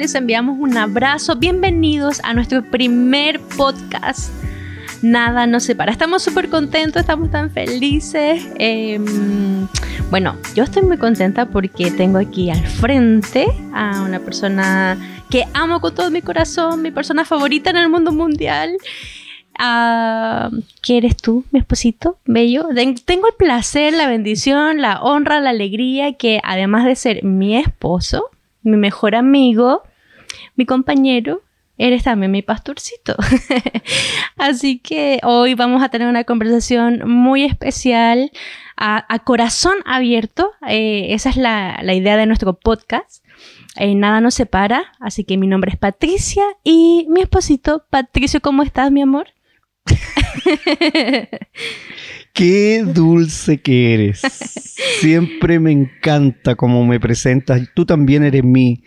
Les 0.00 0.14
enviamos 0.14 0.58
un 0.58 0.78
abrazo. 0.78 1.36
Bienvenidos 1.36 2.22
a 2.24 2.32
nuestro 2.32 2.62
primer 2.62 3.38
podcast. 3.38 4.32
Nada 5.02 5.46
nos 5.46 5.64
separa. 5.64 5.92
Estamos 5.92 6.22
súper 6.22 6.48
contentos, 6.48 7.00
estamos 7.00 7.30
tan 7.30 7.50
felices. 7.50 8.48
Em, 8.54 9.68
bueno, 10.10 10.38
yo 10.54 10.64
estoy 10.64 10.84
muy 10.84 10.96
contenta 10.96 11.44
porque 11.44 11.90
tengo 11.90 12.16
aquí 12.16 12.48
al 12.48 12.66
frente 12.66 13.44
a 13.74 14.00
una 14.00 14.20
persona 14.20 14.96
que 15.28 15.44
amo 15.52 15.82
con 15.82 15.94
todo 15.94 16.10
mi 16.10 16.22
corazón, 16.22 16.80
mi 16.80 16.90
persona 16.90 17.26
favorita 17.26 17.68
en 17.68 17.76
el 17.76 17.90
mundo 17.90 18.10
mundial. 18.10 18.78
Uh, 19.58 20.62
¿Qué 20.80 20.96
eres 20.96 21.18
tú, 21.18 21.44
mi 21.50 21.58
esposito 21.58 22.16
bello? 22.24 22.68
Tengo 23.04 23.26
el 23.26 23.34
placer, 23.36 23.92
la 23.92 24.08
bendición, 24.08 24.80
la 24.80 25.02
honra, 25.02 25.40
la 25.40 25.50
alegría 25.50 26.14
que 26.14 26.40
además 26.42 26.86
de 26.86 26.96
ser 26.96 27.22
mi 27.22 27.58
esposo, 27.58 28.30
mi 28.62 28.78
mejor 28.78 29.14
amigo, 29.14 29.82
mi 30.56 30.66
compañero, 30.66 31.42
eres 31.78 32.04
también 32.04 32.30
mi 32.30 32.42
pastorcito. 32.42 33.16
Así 34.36 34.78
que 34.78 35.20
hoy 35.22 35.54
vamos 35.54 35.82
a 35.82 35.88
tener 35.88 36.08
una 36.08 36.24
conversación 36.24 37.08
muy 37.08 37.44
especial, 37.44 38.30
a, 38.76 39.18
corazón 39.24 39.74
abierto. 39.84 40.52
Eh, 40.68 41.08
esa 41.10 41.30
es 41.30 41.36
la, 41.36 41.80
la 41.82 41.94
idea 41.94 42.16
de 42.16 42.26
nuestro 42.26 42.54
podcast. 42.54 43.24
Eh, 43.76 43.94
nada 43.94 44.20
nos 44.20 44.34
separa, 44.34 44.92
así 44.98 45.24
que 45.24 45.36
mi 45.36 45.46
nombre 45.46 45.70
es 45.70 45.78
Patricia 45.78 46.42
y 46.64 47.06
mi 47.08 47.20
esposito, 47.20 47.84
Patricio, 47.88 48.40
¿cómo 48.40 48.64
estás, 48.64 48.90
mi 48.90 49.00
amor? 49.00 49.28
Qué 52.32 52.84
dulce 52.84 53.60
que 53.60 53.94
eres. 53.94 54.20
Siempre 55.00 55.60
me 55.60 55.72
encanta 55.72 56.56
cómo 56.56 56.84
me 56.84 57.00
presentas. 57.00 57.62
Tú 57.74 57.86
también 57.86 58.24
eres 58.24 58.44
mi, 58.44 58.82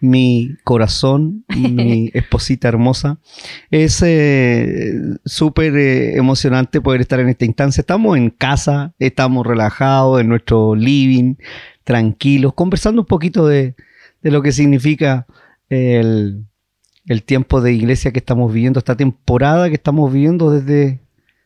mi 0.00 0.56
corazón, 0.64 1.44
mi 1.48 2.10
esposita 2.14 2.68
hermosa. 2.68 3.18
Es 3.70 4.02
eh, 4.02 4.94
súper 5.24 5.76
eh, 5.76 6.16
emocionante 6.16 6.80
poder 6.80 7.00
estar 7.00 7.20
en 7.20 7.28
esta 7.28 7.44
instancia. 7.44 7.80
Estamos 7.82 8.16
en 8.16 8.30
casa, 8.30 8.94
estamos 8.98 9.46
relajados 9.46 10.20
en 10.20 10.28
nuestro 10.28 10.74
living, 10.74 11.34
tranquilos, 11.84 12.54
conversando 12.54 13.02
un 13.02 13.06
poquito 13.06 13.46
de, 13.46 13.74
de 14.22 14.30
lo 14.30 14.42
que 14.42 14.52
significa 14.52 15.26
el, 15.68 16.44
el 17.06 17.22
tiempo 17.22 17.60
de 17.60 17.72
iglesia 17.72 18.12
que 18.12 18.18
estamos 18.18 18.52
viviendo, 18.52 18.78
esta 18.78 18.96
temporada 18.96 19.68
que 19.68 19.74
estamos 19.74 20.12
viviendo 20.12 20.50
desde, 20.50 21.00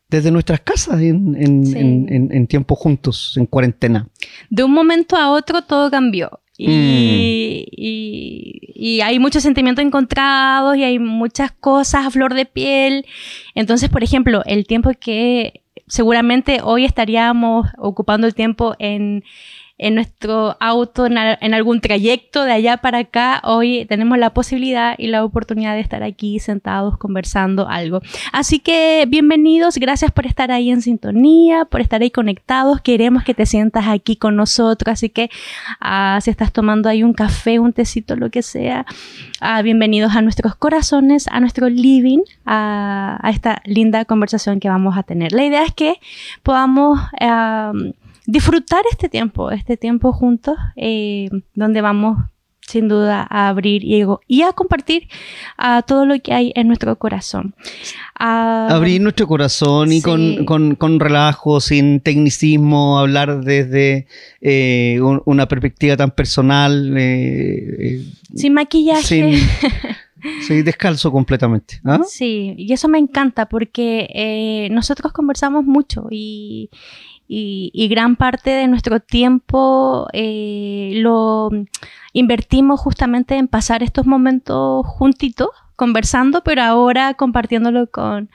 desde 0.08 0.30
nuestras 0.30 0.60
casas 0.60 1.00
en, 1.00 1.34
en, 1.36 2.46
tiempo 2.46 2.74
juntos, 2.74 3.34
en 3.36 3.46
cuarentena. 3.46 4.08
De 4.50 4.64
un 4.64 4.72
momento 4.72 5.16
a 5.16 5.30
otro 5.30 5.62
todo 5.62 5.90
cambió. 5.90 6.40
Y, 6.56 6.68
mm. 6.68 7.74
y, 7.76 9.00
hay 9.00 9.18
muchos 9.18 9.42
sentimientos 9.42 9.84
encontrados 9.84 10.76
y 10.76 10.84
hay 10.84 10.98
muchas 10.98 11.50
cosas 11.52 12.06
a 12.06 12.10
flor 12.10 12.34
de 12.34 12.46
piel. 12.46 13.06
Entonces, 13.54 13.88
por 13.88 14.04
ejemplo, 14.04 14.42
el 14.46 14.66
tiempo 14.66 14.90
que 14.98 15.62
seguramente 15.86 16.60
hoy 16.62 16.84
estaríamos 16.84 17.68
ocupando 17.76 18.26
el 18.26 18.34
tiempo 18.34 18.74
en 18.78 19.24
en 19.76 19.96
nuestro 19.96 20.56
auto, 20.60 21.06
en, 21.06 21.18
algún 21.18 21.80
trayecto 21.80 22.44
de 22.44 22.52
allá 22.52 22.76
para 22.76 22.98
acá, 22.98 23.40
hoy 23.42 23.86
tenemos 23.86 24.18
la 24.18 24.30
posibilidad 24.30 24.94
y 24.98 25.08
la 25.08 25.24
oportunidad 25.24 25.74
de 25.74 25.80
estar 25.80 26.04
aquí 26.04 26.38
sentados 26.38 26.96
conversando 26.96 27.68
algo. 27.68 28.00
Así 28.32 28.60
que 28.60 29.04
bienvenidos, 29.08 29.78
gracias 29.78 30.12
por 30.12 30.26
estar 30.26 30.52
ahí 30.52 30.70
en 30.70 30.80
sintonía, 30.80 31.64
por 31.64 31.80
estar 31.80 32.02
ahí 32.02 32.12
conectados. 32.12 32.80
Queremos 32.82 33.24
que 33.24 33.34
te 33.34 33.46
sientas 33.46 33.88
aquí 33.88 34.14
con 34.14 34.36
nosotros, 34.36 34.92
así 34.92 35.08
que 35.08 35.28
ah, 35.80 36.20
si 36.22 36.30
estás 36.30 36.52
tomando 36.52 36.88
ahí 36.88 37.02
un 37.02 37.12
café, 37.12 37.58
un 37.58 37.72
tecito, 37.72 38.14
lo 38.14 38.30
que 38.30 38.42
sea, 38.42 38.86
ah, 39.40 39.60
bienvenidos 39.62 40.14
a 40.14 40.22
nuestros 40.22 40.54
corazones, 40.54 41.26
a 41.26 41.40
nuestro 41.40 41.68
living, 41.68 42.20
a, 42.46 43.18
esta 43.24 43.60
linda 43.64 44.04
conversación 44.04 44.60
que 44.60 44.68
vamos 44.68 44.96
a 44.96 45.02
tener. 45.02 45.32
La 45.32 45.44
idea 45.44 45.64
es 45.64 45.74
que 45.74 45.94
podamos 46.44 47.00
disfrutar 48.26 48.82
este 48.90 49.08
tiempo, 49.08 49.50
este 49.50 49.76
tiempo 49.76 50.12
juntos, 50.12 50.56
eh, 50.76 51.28
donde 51.54 51.80
vamos 51.80 52.18
sin 52.66 52.88
duda 52.88 53.26
a 53.28 53.48
abrir 53.48 53.84
y, 53.84 54.04
y 54.26 54.40
a 54.40 54.52
compartir 54.52 55.08
a 55.58 55.82
todo 55.82 56.06
lo 56.06 56.18
que 56.20 56.32
hay 56.32 56.50
en 56.54 56.66
nuestro 56.66 56.96
corazón. 56.98 57.54
abrir 58.14 59.02
nuestro 59.02 59.26
corazón 59.26 59.92
y 59.92 60.00
con, 60.00 61.00
relajo, 61.00 61.60
sin 61.60 62.00
tecnicismo, 62.00 62.98
hablar 62.98 63.44
desde 63.44 64.06
eh, 64.40 64.98
una 65.26 65.46
perspectiva 65.46 65.98
tan 65.98 66.12
personal. 66.12 66.94
Eh, 66.96 68.02
sin 68.34 68.54
maquillaje. 68.54 69.38
Sin, 70.40 70.64
descalzo 70.64 71.12
completamente. 71.12 71.82
¿ah? 71.84 72.00
Sí, 72.08 72.54
y 72.56 72.72
eso 72.72 72.88
me 72.88 72.98
encanta 72.98 73.46
porque 73.46 74.68
nosotros 74.70 75.12
conversamos 75.12 75.66
mucho 75.66 76.06
y, 76.10 76.70
y, 77.26 77.88
gran 77.88 78.16
parte 78.16 78.50
de 78.50 78.66
nuestro 78.68 79.00
tiempo 79.00 80.08
eh, 80.12 80.92
lo 80.96 81.50
invertimos 82.12 82.80
justamente 82.80 83.36
en 83.36 83.48
pasar 83.48 83.82
estos 83.82 84.06
momentos 84.06 84.86
juntitos, 84.86 85.48
conversando, 85.76 86.42
pero 86.44 86.62
ahora 86.62 87.14
compartiéndolo 87.14 87.90
con, 87.90 88.30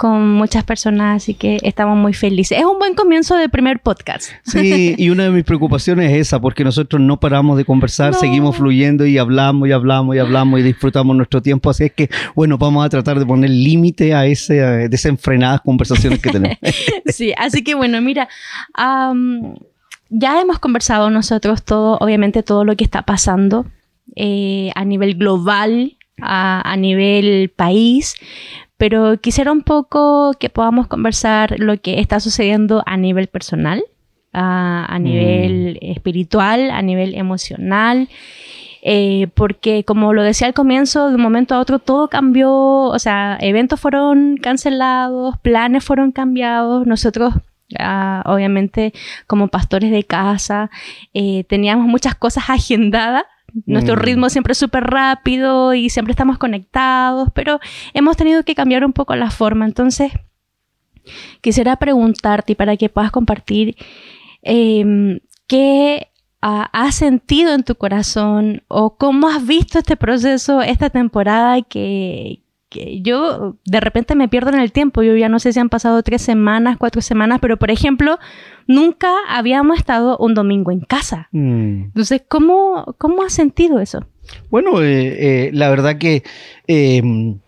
con 0.00 0.30
muchas 0.30 0.64
personas, 0.64 1.22
así 1.22 1.34
que 1.34 1.58
estamos 1.62 1.94
muy 1.94 2.14
felices. 2.14 2.56
Es 2.56 2.64
un 2.64 2.78
buen 2.78 2.94
comienzo 2.94 3.36
de 3.36 3.50
primer 3.50 3.80
podcast. 3.80 4.30
Sí, 4.44 4.94
y 4.96 5.10
una 5.10 5.24
de 5.24 5.30
mis 5.30 5.44
preocupaciones 5.44 6.10
es 6.10 6.28
esa, 6.28 6.40
porque 6.40 6.64
nosotros 6.64 7.02
no 7.02 7.20
paramos 7.20 7.58
de 7.58 7.66
conversar, 7.66 8.14
seguimos 8.14 8.56
fluyendo 8.56 9.04
y 9.04 9.18
hablamos 9.18 9.68
y 9.68 9.72
hablamos 9.72 10.16
y 10.16 10.18
hablamos 10.18 10.58
y 10.58 10.62
disfrutamos 10.62 11.14
nuestro 11.14 11.42
tiempo, 11.42 11.68
así 11.68 11.84
es 11.84 11.92
que, 11.92 12.08
bueno, 12.34 12.56
vamos 12.56 12.82
a 12.82 12.88
tratar 12.88 13.18
de 13.18 13.26
poner 13.26 13.50
límite 13.50 14.14
a 14.14 14.24
ese 14.24 14.64
a 14.64 14.88
desenfrenadas 14.88 15.60
conversaciones 15.60 16.18
que 16.18 16.30
tenemos. 16.30 16.56
sí, 17.04 17.34
así 17.36 17.62
que 17.62 17.74
bueno, 17.74 18.00
mira, 18.00 18.26
ya 20.08 20.40
hemos 20.40 20.58
conversado 20.60 21.10
nosotros 21.10 21.62
todo, 21.62 21.98
obviamente 22.00 22.42
todo 22.42 22.64
lo 22.64 22.74
que 22.74 22.84
está 22.84 23.02
pasando 23.02 23.66
eh, 24.16 24.70
a 24.74 24.82
nivel 24.86 25.16
global, 25.16 25.98
a, 26.22 26.62
a 26.72 26.76
nivel 26.78 27.52
país, 27.54 28.14
pero 28.80 29.20
quisiera 29.20 29.52
un 29.52 29.60
poco 29.60 30.32
que 30.40 30.48
podamos 30.48 30.86
conversar 30.86 31.60
lo 31.60 31.78
que 31.78 32.00
está 32.00 32.18
sucediendo 32.18 32.82
a 32.86 32.96
nivel 32.96 33.26
personal, 33.26 33.84
a, 34.32 34.98
nivel 34.98 35.78
mm. 35.82 35.90
espiritual, 35.90 36.70
a 36.70 36.80
nivel 36.80 37.14
emocional. 37.14 38.08
Eh, 38.80 39.26
porque 39.34 39.84
como 39.84 40.14
lo 40.14 40.22
decía 40.22 40.46
al 40.46 40.54
comienzo, 40.54 41.10
de 41.10 41.16
un 41.16 41.20
momento 41.20 41.54
a 41.54 41.60
otro 41.60 41.78
todo 41.78 42.08
cambió, 42.08 42.50
o 42.50 42.98
sea, 42.98 43.36
eventos 43.42 43.78
fueron 43.78 44.38
cancelados, 44.38 45.36
planes 45.42 45.84
fueron 45.84 46.10
cambiados, 46.10 46.86
nosotros 46.86 47.34
ah, 47.78 48.22
obviamente 48.24 48.94
como 49.26 49.48
pastores 49.48 49.90
de 49.90 50.04
casa 50.04 50.70
eh, 51.12 51.44
teníamos 51.44 51.86
muchas 51.86 52.14
cosas 52.14 52.44
agendadas 52.48 53.24
nuestro 53.66 53.96
mm. 53.96 53.98
ritmo 53.98 54.30
siempre 54.30 54.52
es 54.52 54.58
súper 54.58 54.84
rápido 54.84 55.74
y 55.74 55.90
siempre 55.90 56.12
estamos 56.12 56.38
conectados, 56.38 57.28
pero 57.34 57.60
hemos 57.94 58.16
tenido 58.16 58.42
que 58.44 58.54
cambiar 58.54 58.84
un 58.84 58.92
poco 58.92 59.14
la 59.16 59.30
forma. 59.30 59.64
Entonces, 59.64 60.12
quisiera 61.40 61.76
preguntarte 61.76 62.54
para 62.54 62.76
que 62.76 62.88
puedas 62.88 63.10
compartir 63.10 63.76
em, 64.42 65.20
qué 65.46 66.08
has 66.40 66.94
sentido 66.94 67.52
en 67.52 67.64
tu 67.64 67.74
corazón 67.74 68.62
o 68.68 68.96
cómo 68.96 69.28
has 69.28 69.46
visto 69.46 69.78
este 69.78 69.96
proceso, 69.96 70.62
esta 70.62 70.88
temporada 70.88 71.60
que, 71.62 72.40
que 72.70 73.02
yo 73.02 73.56
de 73.66 73.80
repente 73.80 74.14
me 74.14 74.28
pierdo 74.28 74.50
en 74.50 74.60
el 74.60 74.72
tiempo. 74.72 75.02
Yo 75.02 75.14
ya 75.16 75.28
no 75.28 75.38
sé 75.38 75.52
si 75.52 75.60
han 75.60 75.68
pasado 75.68 76.02
tres 76.02 76.22
semanas, 76.22 76.78
cuatro 76.78 77.02
semanas, 77.02 77.40
pero 77.42 77.58
por 77.58 77.70
ejemplo, 77.70 78.18
nunca 78.66 79.12
habíamos 79.28 79.76
estado 79.76 80.16
un 80.16 80.32
domingo 80.32 80.70
en 80.70 80.80
casa. 80.80 81.28
Mm. 81.32 81.82
Entonces, 81.86 82.22
¿cómo, 82.26 82.94
¿cómo 82.96 83.24
has 83.24 83.32
sentido 83.34 83.80
eso? 83.80 84.06
Bueno, 84.50 84.80
eh, 84.80 85.48
eh, 85.48 85.50
la 85.52 85.68
verdad 85.68 85.98
que 85.98 86.22
em, 86.68 87.40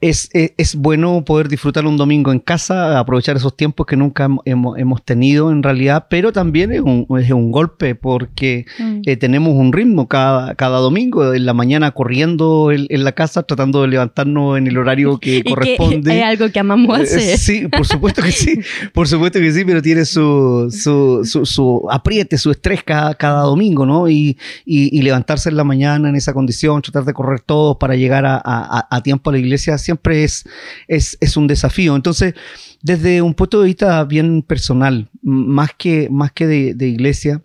es, 0.00 0.30
es, 0.32 0.76
bueno 0.76 1.24
poder 1.24 1.48
disfrutar 1.48 1.84
un 1.84 1.96
domingo 1.96 2.30
en 2.30 2.38
casa, 2.38 3.00
aprovechar 3.00 3.36
esos 3.36 3.56
tiempos 3.56 3.84
que 3.84 3.96
nunca 3.96 4.28
hemos, 4.44 4.78
hemos 4.78 5.04
tenido 5.04 5.50
en 5.50 5.64
realidad, 5.64 6.06
pero 6.08 6.32
también 6.32 6.70
es 6.70 6.80
un, 6.80 7.06
es 7.18 7.30
un 7.32 7.50
golpe 7.50 7.96
porque 7.96 8.64
mm. 8.78 9.00
eh, 9.06 9.16
tenemos 9.16 9.54
un 9.54 9.72
ritmo 9.72 10.06
cada, 10.06 10.54
cada 10.54 10.78
domingo, 10.78 11.34
en 11.34 11.44
la 11.44 11.52
mañana 11.52 11.90
corriendo 11.90 12.70
en, 12.70 12.86
la 13.04 13.12
casa, 13.12 13.42
tratando 13.42 13.82
de 13.82 13.88
levantarnos 13.88 14.56
en 14.56 14.68
el 14.68 14.78
horario 14.78 15.18
que 15.20 15.42
corresponde. 15.42 16.16
es 16.16 16.24
algo 16.24 16.48
que 16.50 16.60
amamos 16.60 17.00
eh, 17.00 17.02
hacer. 17.02 17.38
sí, 17.38 17.66
por 17.66 17.86
supuesto 17.86 18.22
que 18.22 18.32
sí, 18.32 18.60
por 18.92 19.08
supuesto 19.08 19.40
que 19.40 19.50
sí, 19.50 19.64
pero 19.64 19.82
tiene 19.82 20.04
su, 20.04 20.68
su, 20.70 21.24
su, 21.24 21.88
apriete, 21.90 22.38
su 22.38 22.52
estrés 22.52 22.84
cada, 22.84 23.14
cada 23.16 23.42
domingo, 23.42 23.84
¿no? 23.84 24.08
Y, 24.08 24.38
y, 24.64 25.02
levantarse 25.02 25.48
en 25.48 25.56
la 25.56 25.64
mañana 25.64 26.08
en 26.08 26.16
esa 26.16 26.34
condición, 26.34 26.82
tratar 26.82 27.04
de 27.04 27.14
correr 27.14 27.40
todos 27.40 27.78
para 27.78 27.96
llegar 27.96 28.26
a, 28.26 28.40
a, 28.44 28.86
a 28.90 29.02
tiempo 29.02 29.30
a 29.30 29.32
la 29.32 29.38
iglesia 29.38 29.74
siempre 29.88 30.22
es, 30.22 30.44
es, 30.86 31.36
un 31.38 31.46
desafío. 31.46 31.96
Entonces, 31.96 32.34
desde 32.82 33.22
un 33.22 33.32
punto 33.32 33.60
de 33.60 33.68
vista 33.68 34.04
bien 34.04 34.42
personal, 34.42 35.08
más 35.22 35.70
que, 35.78 36.10
más 36.10 36.30
que 36.32 36.46
de, 36.46 36.86
iglesia, 36.86 37.42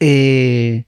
eh, 0.00 0.86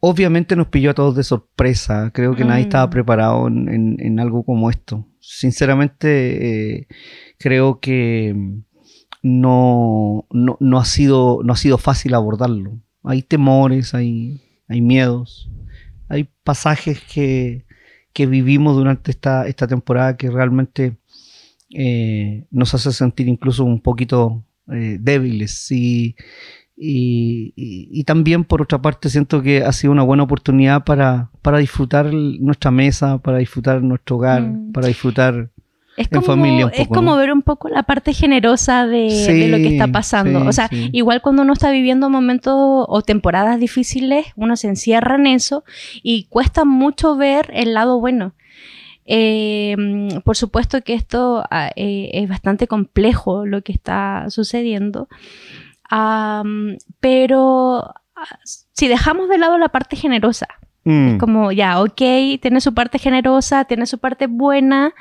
obviamente 0.00 0.56
nos 0.56 0.66
pilló 0.66 0.90
a 0.90 0.94
todos 0.94 1.14
de 1.14 1.22
sorpresa. 1.22 2.10
Creo 2.12 2.34
que 2.34 2.44
nadie 2.44 2.62
estaba 2.62 2.88
Mm. 2.88 2.90
preparado 2.90 3.46
en, 3.46 3.96
en 4.00 4.18
algo 4.18 4.42
como 4.44 4.70
esto. 4.70 5.06
Sinceramente, 5.20 6.78
eh, 6.78 6.86
creo 7.38 7.78
que 7.78 8.34
no, 9.22 10.26
no, 10.32 10.56
no, 10.58 10.78
ha 10.78 10.84
sido, 10.84 11.40
no 11.44 11.52
ha 11.52 11.56
sido 11.56 11.78
fácil 11.78 12.14
abordarlo. 12.14 12.80
Hay 13.04 13.22
temores, 13.22 13.94
hay, 13.94 14.40
hay 14.68 14.80
miedos, 14.80 15.48
hay 16.08 16.28
pasajes 16.42 17.00
que, 17.02 17.65
que 18.16 18.24
vivimos 18.24 18.74
durante 18.74 19.10
esta, 19.10 19.46
esta 19.46 19.66
temporada 19.66 20.16
que 20.16 20.30
realmente 20.30 20.96
eh, 21.68 22.46
nos 22.50 22.72
hace 22.72 22.90
sentir 22.90 23.28
incluso 23.28 23.62
un 23.62 23.82
poquito 23.82 24.42
eh, 24.72 24.96
débiles. 24.98 25.70
Y, 25.70 26.16
y, 26.74 27.52
y, 27.54 27.90
y, 27.92 28.04
también, 28.04 28.44
por 28.44 28.62
otra 28.62 28.80
parte, 28.80 29.10
siento 29.10 29.42
que 29.42 29.62
ha 29.62 29.70
sido 29.72 29.92
una 29.92 30.02
buena 30.02 30.22
oportunidad 30.22 30.82
para, 30.82 31.30
para 31.42 31.58
disfrutar 31.58 32.10
nuestra 32.10 32.70
mesa, 32.70 33.18
para 33.18 33.36
disfrutar 33.36 33.82
nuestro 33.82 34.16
hogar, 34.16 34.40
mm. 34.40 34.72
para 34.72 34.86
disfrutar 34.86 35.50
es 35.96 36.08
en 36.10 36.20
como, 36.20 36.26
familia. 36.26 36.66
Un 36.66 36.70
poco, 36.70 36.82
es 36.82 36.88
como 36.88 37.10
¿no? 37.12 37.16
ver 37.16 37.32
un 37.32 37.42
poco 37.42 37.68
la 37.68 37.82
parte 37.82 38.12
generosa 38.12 38.86
de, 38.86 39.10
Sí, 39.10 39.32
de 39.32 39.48
lo 39.48 39.56
que 39.56 39.68
está 39.68 39.88
pasando. 39.88 40.40
sí, 40.40 40.46
o 40.48 40.52
sea, 40.52 40.68
sí. 40.68 40.90
igual 40.92 41.22
cuando 41.22 41.42
uno 41.42 41.52
está 41.52 41.70
viviendo 41.70 42.10
momentos 42.10 42.54
o 42.56 43.02
temporadas 43.02 43.58
difíciles, 43.58 44.26
uno 44.36 44.56
se 44.56 44.68
encierra 44.68 45.16
en 45.16 45.26
eso 45.26 45.64
y 46.02 46.24
cuesta 46.24 46.64
mucho 46.64 47.16
ver 47.16 47.50
el 47.54 47.74
lado 47.74 48.00
bueno. 48.00 48.34
Eh, 49.08 49.76
por 50.24 50.36
supuesto 50.36 50.82
que 50.82 50.94
esto 50.94 51.44
ah, 51.50 51.70
eh, 51.76 52.10
es 52.12 52.28
bastante 52.28 52.66
complejo 52.66 53.46
lo 53.46 53.62
que 53.62 53.72
está 53.72 54.26
sucediendo, 54.30 55.08
Am, 55.88 56.76
pero 56.98 57.94
ah, 58.16 58.38
si 58.72 58.88
dejamos 58.88 59.28
de 59.28 59.38
lado 59.38 59.58
la 59.58 59.68
parte 59.68 59.94
generosa, 59.94 60.48
Mm, 60.86 61.18
como 61.18 61.50
ya, 61.50 61.80
ok, 61.82 62.00
tiene 62.40 62.60
su 62.60 62.72
parte 62.72 63.00
generosa, 63.00 63.64
tiene 63.64 63.86
su 63.86 63.98
parte 63.98 64.28
buena, 64.28 64.94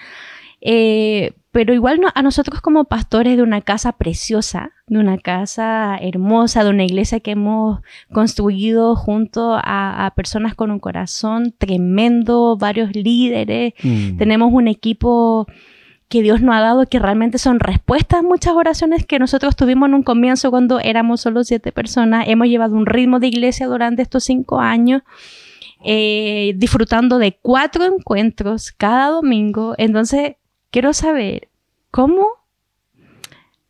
eh, 0.68 1.34
pero 1.52 1.74
igual 1.74 2.02
no- 2.02 2.10
a 2.14 2.22
nosotros 2.24 2.60
como 2.60 2.86
pastores 2.86 3.38
de 3.38 3.44
una 3.44 3.62
casa 3.62 3.92
preciosa, 3.94 4.72
de 4.88 4.98
una 4.98 5.20
casa 5.20 5.96
hermosa, 6.02 6.64
de 6.64 6.72
una 6.72 6.84
iglesia 6.84 7.20
que 7.20 7.32
hemos 7.32 7.82
construido 8.12 8.96
junto 8.96 9.54
a, 9.54 10.06
a 10.08 10.16
personas 10.16 10.56
con 10.56 10.72
un 10.72 10.80
corazón 10.80 11.54
tremendo, 11.58 12.58
varios 12.58 12.96
líderes, 12.96 13.74
mm. 13.84 14.18
tenemos 14.18 14.52
un 14.52 14.68
equipo 14.68 15.48
que 16.10 16.24
Dios 16.24 16.42
nos 16.42 16.56
ha 16.56 16.62
dado 16.62 16.86
que 16.88 17.00
realmente 17.00 17.38
son 17.38 17.60
respuestas 17.60 18.20
a 18.20 18.24
muchas 18.24 18.54
oraciones 18.54 19.06
que 19.06 19.20
nosotros 19.20 19.56
tuvimos 19.56 19.88
en 19.90 19.96
un 19.96 20.04
comienzo 20.04 20.50
cuando 20.50 20.80
éramos 20.80 21.22
solo 21.22 21.44
siete 21.44 21.72
personas. 21.72 22.26
Hemos 22.28 22.48
llevado 22.48 22.76
un 22.76 22.86
ritmo 22.86 23.20
de 23.20 23.28
iglesia 23.28 23.68
durante 23.68 24.02
estos 24.02 24.24
cinco 24.24 24.60
años, 24.60 25.04
eh, 25.84 26.54
disfrutando 26.58 27.18
de 27.18 27.38
cuatro 27.42 27.86
encuentros 27.86 28.72
cada 28.72 29.10
domingo. 29.12 29.74
Entonces, 29.78 30.36
quiero 30.76 30.92
saber 30.92 31.48
cómo 31.90 32.28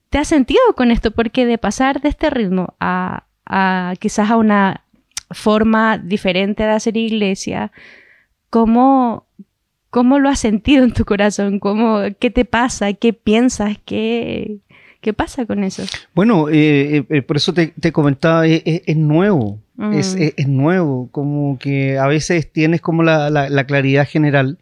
te 0.09 0.17
has 0.17 0.27
sentido 0.27 0.59
con 0.75 0.89
esto, 0.89 1.11
porque 1.11 1.45
de 1.45 1.59
pasar 1.59 2.01
de 2.01 2.09
este 2.09 2.31
ritmo 2.31 2.73
a, 2.79 3.25
a 3.45 3.93
quizás 3.99 4.31
a 4.31 4.37
una 4.37 4.81
forma 5.29 5.99
diferente 5.99 6.63
de 6.63 6.69
hacer 6.71 6.97
iglesia, 6.97 7.71
¿cómo, 8.49 9.27
¿Cómo 9.91 10.17
lo 10.17 10.29
has 10.29 10.39
sentido 10.39 10.83
en 10.83 10.93
tu 10.93 11.05
corazón? 11.05 11.59
¿Cómo, 11.59 11.99
¿Qué 12.19 12.31
te 12.31 12.43
pasa? 12.43 12.91
¿Qué 12.93 13.13
piensas? 13.13 13.77
¿Qué, 13.85 14.57
qué 14.99 15.13
pasa 15.13 15.45
con 15.45 15.63
eso? 15.63 15.83
Bueno, 16.15 16.49
eh, 16.49 17.05
eh, 17.07 17.21
por 17.21 17.37
eso 17.37 17.53
te, 17.53 17.67
te 17.79 17.91
comentaba, 17.91 18.47
es, 18.47 18.97
nuevo, 18.97 19.59
Mm. 19.77 19.93
es, 19.93 20.15
es- 20.15 20.33
es 20.37 20.47
nuevo, 20.47 21.07
como 21.11 21.59
que 21.59 21.99
a 21.99 22.07
veces 22.07 22.51
tienes 22.51 22.81
como 22.81 23.03
la, 23.03 23.29
la- 23.29 23.49
la 23.49 23.65
claridad 23.65 24.07
general, 24.07 24.57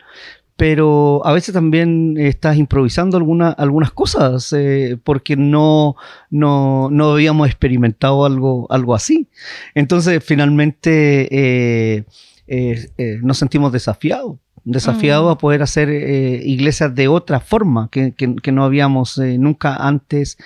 pero 0.55 1.21
a 1.25 1.33
veces 1.33 1.53
también 1.53 2.15
estás 2.17 2.57
improvisando 2.57 3.17
alguna- 3.17 3.49
algunas 3.51 3.91
cosas 3.91 4.53
eh, 4.53 4.97
porque 5.03 5.35
no, 5.35 5.95
no, 6.29 6.89
no 6.91 7.11
habíamos 7.11 7.47
experimentado 7.47 8.25
algo, 8.25 8.67
algo 8.69 8.93
así. 8.95 9.27
Entonces, 9.75 10.23
finalmente 10.23 11.27
eh, 11.31 12.05
eh, 12.47 13.19
nos 13.21 13.37
sentimos 13.37 13.71
desafiados. 13.71 14.37
Desafiados 14.65 15.27
Mm. 15.27 15.31
a 15.31 15.37
poder 15.37 15.61
hacer 15.61 15.89
eh, 15.89 16.41
iglesias 16.45 16.93
de 16.95 17.07
otra 17.09 17.39
forma 17.41 17.89
que, 17.91 18.13
que- 18.13 18.35
que 18.35 18.51
no 18.53 18.63
habíamos 18.63 19.17
eh, 19.17 19.37
nunca 19.37 19.75
antes 19.75 20.37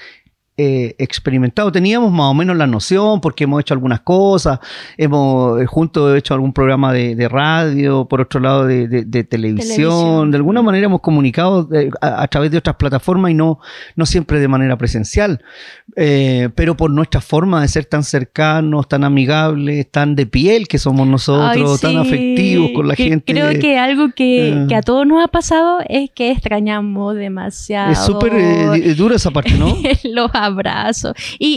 eh, 0.57 0.95
experimentado. 0.97 1.71
Teníamos 1.71 2.11
más 2.11 2.25
o 2.31 2.33
menos 2.33 2.57
la 2.57 2.65
noción 2.67 3.21
porque 3.21 3.43
hemos 3.43 3.61
hecho 3.61 3.73
algunas 3.75 3.99
cosas, 4.01 4.59
hemos 4.97 5.61
eh, 5.61 5.65
juntos 5.67 6.17
hecho 6.17 6.33
algún 6.33 6.51
programa 6.53 6.91
de, 6.93 7.15
de 7.15 7.29
radio, 7.29 8.05
por 8.05 8.21
otro 8.21 8.39
lado 8.39 8.65
de, 8.65 8.87
de- 8.87 9.05
de 9.05 9.23
televisión. 9.23 9.67
Televisión. 9.77 10.31
De 10.31 10.37
alguna 10.37 10.61
manera 10.61 10.85
hemos 10.87 11.01
comunicado 11.01 11.69
eh, 11.73 11.89
a, 12.01 12.23
a 12.23 12.27
través 12.27 12.51
de 12.51 12.57
otras 12.57 12.75
plataformas 12.77 13.31
y 13.31 13.33
no, 13.35 13.59
no 13.95 14.05
siempre 14.05 14.39
de 14.39 14.47
manera 14.47 14.77
presencial. 14.77 15.41
Eh, 15.95 16.49
pero 16.55 16.75
por 16.75 16.89
nuestra 16.91 17.21
forma 17.21 17.61
de 17.61 17.67
ser 17.67 17.85
tan 17.85 18.03
cercanos, 18.03 18.87
tan 18.87 19.03
amigables, 19.03 19.89
tan 19.91 20.15
de 20.15 20.25
piel 20.25 20.67
que 20.67 20.77
somos 20.79 21.07
nosotros, 21.07 21.83
Ay, 21.83 21.93
tan 21.93 21.97
afectivos 22.01 22.71
con 22.75 22.87
la 22.87 22.95
que 22.95 23.03
gente. 23.09 23.33
Creo 23.33 23.59
que 23.59 23.77
algo 23.77 24.09
que, 24.15 24.49
Eh. 24.49 24.65
que 24.67 24.75
a 24.75 24.81
todos 24.81 25.05
nos 25.07 25.23
ha 25.23 25.27
pasado 25.27 25.79
es 25.87 26.09
que 26.13 26.31
extrañamos 26.31 27.15
demasiado. 27.15 27.91
es 27.91 27.99
súper 27.99 28.95
dura 28.95 29.15
esa 29.15 29.31
parte, 29.31 29.53
¿no? 29.57 29.75
los 30.03 30.31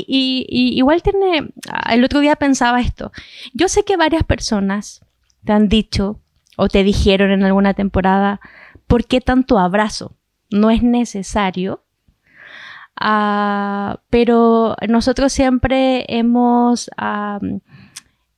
y- 0.08 0.46
y 0.48 0.78
igual 0.78 1.02
tiene, 1.02 1.50
ah, 1.70 1.94
el 1.94 2.04
otro 2.04 2.20
día 2.20 2.36
pensaba 2.36 2.80
esto. 2.80 3.12
Yo 3.54 3.68
sé 3.68 3.84
que 3.84 3.96
varias 3.96 4.24
personas 4.24 5.04
te 5.44 5.52
han 5.52 5.68
dicho 5.68 6.20
o 6.56 6.68
te 6.68 6.82
dijeron 6.82 7.30
en 7.30 7.44
alguna 7.44 7.74
temporada, 7.74 8.40
¿por 8.86 9.04
qué 9.06 9.20
tanto 9.20 9.58
abrazo? 9.58 10.16
No 10.50 10.70
es 10.70 10.82
necesario. 10.82 11.84
Ah, 13.02 14.00
pero 14.10 14.76
nosotros 14.88 15.32
siempre 15.32 16.04
hemos 16.08 16.90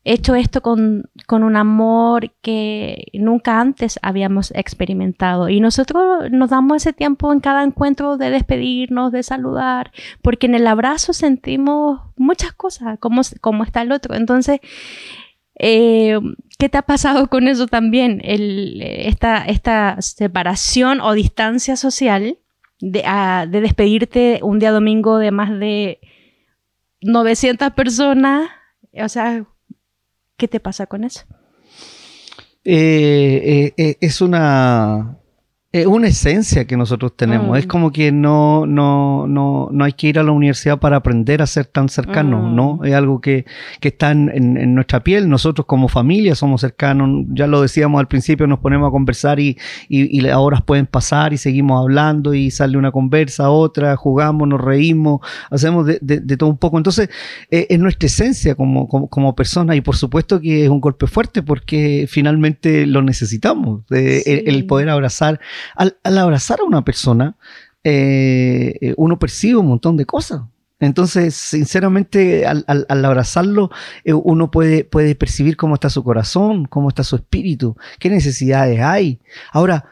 hecho 0.04 0.34
esto 0.34 0.62
con, 0.62 1.10
con 1.26 1.44
un 1.44 1.56
amor 1.56 2.32
que 2.42 3.06
nunca 3.14 3.60
antes 3.60 3.98
habíamos 4.02 4.50
experimentado. 4.52 5.48
Y 5.48 5.60
nosotros 5.60 6.30
nos 6.30 6.50
damos 6.50 6.78
ese 6.78 6.92
tiempo 6.92 7.32
en 7.32 7.40
cada 7.40 7.62
encuentro 7.62 8.16
de 8.16 8.30
despedirnos, 8.30 9.12
de 9.12 9.22
saludar, 9.22 9.92
porque 10.20 10.46
en 10.46 10.54
el 10.54 10.66
abrazo 10.66 11.12
sentimos 11.12 12.00
muchas 12.16 12.52
cosas, 12.52 12.98
como, 12.98 13.22
como 13.40 13.64
está 13.64 13.82
el 13.82 13.92
otro. 13.92 14.14
Entonces, 14.14 14.60
eh, 15.58 16.18
¿qué 16.58 16.68
te 16.68 16.78
ha 16.78 16.82
pasado 16.82 17.28
con 17.28 17.46
eso 17.46 17.66
también? 17.68 18.20
Esta, 18.24 19.44
esta 19.44 20.00
separación 20.00 21.00
o 21.00 21.12
distancia 21.12 21.76
social 21.76 22.38
de, 22.80 23.04
de 23.48 23.60
despedirte 23.60 24.40
un 24.42 24.58
día 24.58 24.72
domingo 24.72 25.18
de 25.18 25.30
más 25.30 25.50
de 25.50 26.00
900 27.02 27.70
personas. 27.72 28.50
O 28.94 29.08
sea, 29.08 29.46
¿qué 30.42 30.48
te 30.48 30.58
pasa 30.58 30.86
con 30.86 31.04
eso? 31.04 31.22
eh, 32.64 33.40
eh, 33.44 33.74
eh, 33.76 33.96
es 34.00 34.20
una 34.20 35.16
es 35.72 35.86
una 35.86 36.08
esencia 36.08 36.66
que 36.66 36.76
nosotros 36.76 37.16
tenemos. 37.16 37.48
Mm. 37.50 37.56
Es 37.56 37.66
como 37.66 37.92
que 37.92 38.12
no, 38.12 38.66
no, 38.66 39.26
no, 39.26 39.70
no 39.72 39.84
hay 39.84 39.92
que 39.94 40.08
ir 40.08 40.18
a 40.18 40.22
la 40.22 40.32
universidad 40.32 40.78
para 40.78 40.96
aprender 40.98 41.40
a 41.40 41.46
ser 41.46 41.64
tan 41.64 41.88
cercanos, 41.88 42.50
Mm. 42.50 42.54
¿no? 42.56 42.80
Es 42.84 42.92
algo 42.94 43.20
que, 43.22 43.46
que 43.80 43.88
está 43.88 44.10
en, 44.10 44.30
en- 44.34 44.74
nuestra 44.74 45.02
piel. 45.02 45.28
Nosotros 45.30 45.66
como 45.66 45.88
familia 45.88 46.34
somos 46.34 46.60
cercanos. 46.60 47.24
Ya 47.32 47.46
lo 47.46 47.62
decíamos 47.62 47.98
al 48.00 48.06
principio, 48.08 48.46
nos 48.46 48.58
ponemos 48.58 48.88
a 48.88 48.90
conversar 48.90 49.40
y, 49.40 49.56
y, 49.88 50.16
y 50.16 50.20
las 50.20 50.36
horas 50.36 50.60
pueden 50.62 50.84
pasar 50.86 51.32
y 51.32 51.38
seguimos 51.38 51.80
hablando 51.80 52.34
y 52.34 52.50
sale 52.50 52.76
una 52.76 52.90
conversa, 52.92 53.48
otra, 53.50 53.96
jugamos, 53.96 54.46
nos 54.48 54.60
reímos, 54.60 55.20
hacemos 55.50 55.86
de, 55.86 55.98
de- 56.02 56.20
de 56.20 56.36
todo 56.36 56.50
un 56.50 56.58
poco. 56.58 56.76
Entonces, 56.76 57.08
eh, 57.50 57.66
es 57.70 57.78
nuestra 57.78 58.06
esencia 58.08 58.54
como, 58.56 58.88
como, 58.88 59.08
como 59.08 59.34
persona 59.34 59.74
y 59.74 59.80
por 59.80 59.96
supuesto 59.96 60.38
que 60.40 60.64
es 60.64 60.68
un 60.70 60.80
golpe 60.82 61.06
fuerte 61.06 61.42
porque 61.42 62.06
finalmente 62.08 62.86
lo 62.86 63.00
necesitamos, 63.00 63.84
eh, 63.90 64.20
Sí. 64.24 64.30
el, 64.30 64.54
el 64.54 64.66
poder 64.66 64.90
abrazar. 64.90 65.40
Al, 65.76 65.96
al 66.04 66.18
abrazar 66.18 66.60
a 66.60 66.64
una 66.64 66.84
persona, 66.84 67.36
eh, 67.84 68.74
eh, 68.80 68.94
uno 68.96 69.18
percibe 69.18 69.56
un 69.58 69.66
montón 69.68 69.96
de 69.96 70.06
cosas. 70.06 70.42
Entonces, 70.80 71.34
sinceramente, 71.34 72.44
al, 72.44 72.64
al- 72.66 73.04
abrazarlo, 73.04 73.70
eh, 74.04 74.12
uno 74.12 74.50
puede, 74.50 74.84
puede 74.84 75.14
percibir 75.14 75.56
cómo 75.56 75.74
está 75.74 75.88
su 75.90 76.02
corazón, 76.02 76.64
cómo 76.64 76.88
está 76.88 77.04
su 77.04 77.14
espíritu, 77.16 77.76
qué 78.00 78.10
necesidades 78.10 78.80
hay. 78.80 79.20
Ahora, 79.52 79.84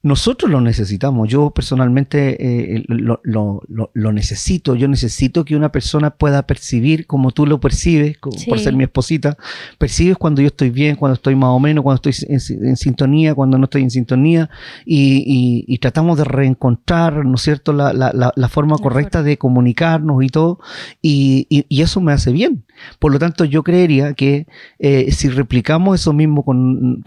nosotros 0.00 0.48
lo 0.48 0.60
necesitamos. 0.60 1.28
Yo 1.28 1.50
personalmente 1.50 2.76
eh, 2.76 2.84
lo, 2.86 4.12
necesito. 4.12 4.76
Yo 4.76 4.86
necesito 4.86 5.44
que 5.44 5.56
una 5.56 5.72
persona 5.72 6.10
pueda 6.10 6.46
percibir 6.46 7.06
como 7.06 7.32
tú 7.32 7.46
lo 7.46 7.58
percibes, 7.58 8.16
por 8.18 8.60
ser 8.60 8.74
mi 8.74 8.84
esposita. 8.84 9.36
Percibes 9.76 10.16
cuando 10.16 10.40
yo 10.40 10.48
estoy 10.48 10.70
bien, 10.70 10.94
cuando 10.94 11.14
estoy 11.14 11.34
más 11.34 11.50
o 11.50 11.58
menos, 11.58 11.82
cuando 11.82 12.00
estoy 12.08 12.28
en, 12.28 12.76
sintonía, 12.76 13.34
cuando 13.34 13.58
no 13.58 13.64
estoy 13.64 13.82
en 13.82 13.90
sintonía. 13.90 14.50
Y, 14.84 15.78
tratamos 15.78 16.18
de 16.18 16.24
reencontrar, 16.24 17.24
¿no 17.24 17.34
es 17.34 17.42
cierto?, 17.42 17.72
la, 17.72 18.48
forma 18.48 18.78
correcta 18.78 19.24
de 19.24 19.36
comunicarnos 19.36 20.22
y 20.22 20.28
todo. 20.28 20.60
Y, 21.02 21.66
eso 21.70 22.00
me 22.00 22.12
hace 22.12 22.30
bien. 22.30 22.64
Por 23.00 23.12
lo 23.12 23.18
tanto, 23.18 23.44
yo 23.44 23.64
creería 23.64 24.14
que 24.14 24.46
eh, 24.78 25.10
si 25.10 25.28
replicamos 25.28 26.00
eso 26.00 26.12
mismo 26.12 26.44
con, 26.44 27.02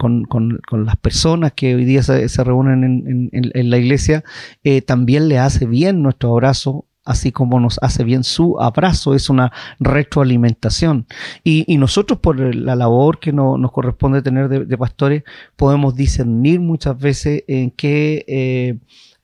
las 0.72 0.96
personas 0.96 1.52
que 1.52 1.74
hoy 1.74 1.86
día 1.86 2.02
se, 2.02 2.28
se 2.28 2.44
reúnen 2.44 2.82
en, 2.84 2.91
la 3.32 3.78
iglesia, 3.78 4.24
eh, 4.64 4.82
también 4.82 5.28
le 5.28 5.38
hace 5.38 5.66
bien 5.66 6.02
nuestro 6.02 6.30
abrazo 6.30 6.86
así 7.04 7.32
como 7.32 7.58
nos 7.60 7.78
hace 7.82 8.04
bien 8.04 8.24
su 8.24 8.60
abrazo, 8.60 9.14
es 9.14 9.28
una 9.28 9.52
retroalimentación. 9.80 11.06
Y, 11.44 11.76
nosotros 11.76 12.20
por 12.20 12.54
la 12.54 12.76
labor 12.76 13.18
que 13.18 13.32
nos 13.32 13.72
corresponde 13.72 14.22
tener 14.22 14.48
de, 14.48 14.78
pastores, 14.78 15.24
podemos 15.56 15.94
discernir 15.94 16.60
muchas 16.60 16.98
veces 16.98 17.42
en 17.48 17.70
qué, 17.70 18.24
eh, 18.28 18.78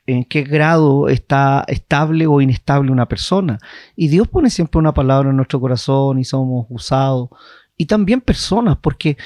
en 0.06 0.25
qué 0.25 0.42
grado 0.42 1.08
está 1.08 1.64
estable 1.68 2.26
o 2.26 2.40
inestable 2.40 2.90
una 2.90 3.06
persona. 3.06 3.58
Y 3.94 4.08
Dios 4.08 4.26
pone 4.28 4.50
siempre 4.50 4.78
una 4.78 4.94
palabra 4.94 5.30
en 5.30 5.37
nuestro 5.37 5.60
corazón 5.60 6.18
y 6.18 6.25
somos 6.25 6.66
usados. 6.70 7.28
Y 7.76 7.87
también 7.87 8.20
personas, 8.20 8.76
porque 8.80 9.16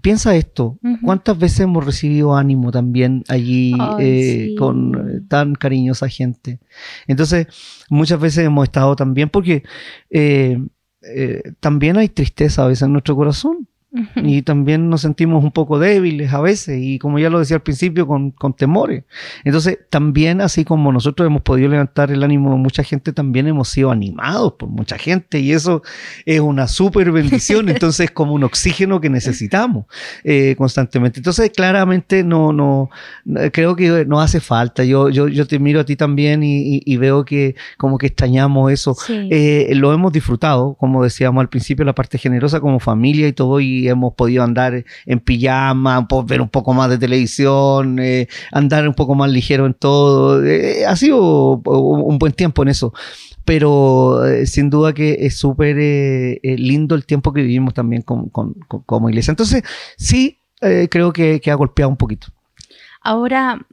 Piensa 0.00 0.34
esto, 0.34 0.78
¿cuántas 1.02 1.38
veces 1.38 1.60
hemos 1.60 1.84
recibido 1.84 2.34
ánimo 2.34 2.72
también 2.72 3.24
allí 3.28 3.74
eh, 3.98 4.54
con 4.58 4.94
eh, 4.94 5.20
tan 5.28 5.54
cariñosa 5.54 6.08
gente? 6.08 6.60
Entonces, 7.06 7.46
muchas 7.90 8.18
veces 8.18 8.46
hemos 8.46 8.64
estado 8.64 8.96
también, 8.96 9.28
porque 9.28 9.64
eh, 10.08 10.58
también 11.60 11.98
hay 11.98 12.08
tristeza 12.08 12.64
a 12.64 12.68
veces 12.68 12.84
en 12.84 12.92
nuestro 12.92 13.16
corazón. 13.16 13.68
Y 14.16 14.40
también 14.40 14.88
nos 14.88 15.02
sentimos 15.02 15.44
un 15.44 15.52
poco 15.52 15.78
débiles 15.78 16.32
a 16.32 16.40
veces 16.40 16.78
y 16.80 16.98
como 16.98 17.18
ya 17.18 17.28
lo 17.28 17.38
decía 17.38 17.56
al 17.56 17.62
principio, 17.62 18.06
con, 18.06 18.30
con, 18.30 18.54
temores. 18.54 19.04
Entonces, 19.44 19.80
también 19.90 20.40
así 20.40 20.64
como 20.64 20.92
nosotros 20.92 21.26
hemos 21.26 21.42
podido 21.42 21.68
levantar 21.68 22.10
el 22.10 22.22
ánimo 22.22 22.52
de 22.52 22.56
mucha 22.56 22.84
gente, 22.84 23.12
también 23.12 23.46
hemos 23.48 23.68
sido 23.68 23.90
animados 23.90 24.54
por 24.54 24.70
mucha 24.70 24.96
gente 24.96 25.40
y 25.40 25.52
eso 25.52 25.82
es 26.24 26.40
una 26.40 26.68
súper 26.68 27.12
bendición. 27.12 27.68
Entonces, 27.68 28.06
es 28.06 28.10
como 28.12 28.32
un 28.32 28.44
oxígeno 28.44 28.98
que 29.00 29.10
necesitamos 29.10 29.84
eh, 30.24 30.54
constantemente. 30.56 31.20
Entonces, 31.20 31.50
claramente 31.50 32.24
no, 32.24 32.52
no, 32.52 32.88
creo 33.52 33.76
que 33.76 34.06
nos 34.06 34.24
hace 34.24 34.40
falta. 34.40 34.84
Yo, 34.84 35.10
yo, 35.10 35.28
yo 35.28 35.46
te 35.46 35.58
miro 35.58 35.80
a 35.80 35.84
ti 35.84 35.96
también 35.96 36.42
y, 36.42 36.80
y, 36.84 36.96
veo 36.96 37.24
que 37.24 37.56
como 37.76 37.98
que 37.98 38.06
extrañamos 38.06 38.72
eso. 38.72 38.96
Eh, 39.08 39.72
lo 39.74 39.92
hemos 39.92 40.12
disfrutado, 40.12 40.74
como 40.74 41.04
decíamos 41.04 41.42
al 41.42 41.50
principio, 41.50 41.84
la 41.84 41.94
parte 41.94 42.16
generosa 42.16 42.60
como 42.60 42.80
familia 42.80 43.28
y 43.28 43.32
todo. 43.32 43.60
Y 43.60 43.81
hemos 43.88 44.14
podido 44.14 44.42
andar 44.42 44.84
en 45.06 45.20
pijama, 45.20 46.06
ver 46.26 46.40
un 46.40 46.48
poco 46.48 46.72
más 46.72 46.90
de 46.90 46.98
televisión, 46.98 47.98
eh, 47.98 48.28
andar 48.50 48.86
un 48.86 48.94
poco 48.94 49.14
más 49.14 49.30
ligero 49.30 49.66
en 49.66 49.74
todo. 49.74 50.44
Eh, 50.44 50.84
ha 50.86 50.96
sido 50.96 51.62
un 51.64 52.18
buen 52.18 52.32
tiempo 52.32 52.62
en 52.62 52.68
eso 52.68 52.92
pero 53.44 54.24
eh, 54.24 54.46
sin 54.46 54.70
duda 54.70 54.92
que 54.92 55.16
es 55.20 55.36
súper 55.36 55.74
lindo 56.42 56.94
el 56.94 57.04
tiempo 57.04 57.32
que 57.32 57.42
vivimos 57.42 57.74
también 57.74 58.02
como 58.02 59.08
iglesia. 59.08 59.32
Entonces, 59.32 59.64
sí, 59.96 60.38
creo 60.60 61.12
que, 61.12 61.40
ha 61.50 61.54
golpeado 61.54 61.90
un 61.90 61.96
poquito. 61.96 62.28
Ahora, 63.00 63.66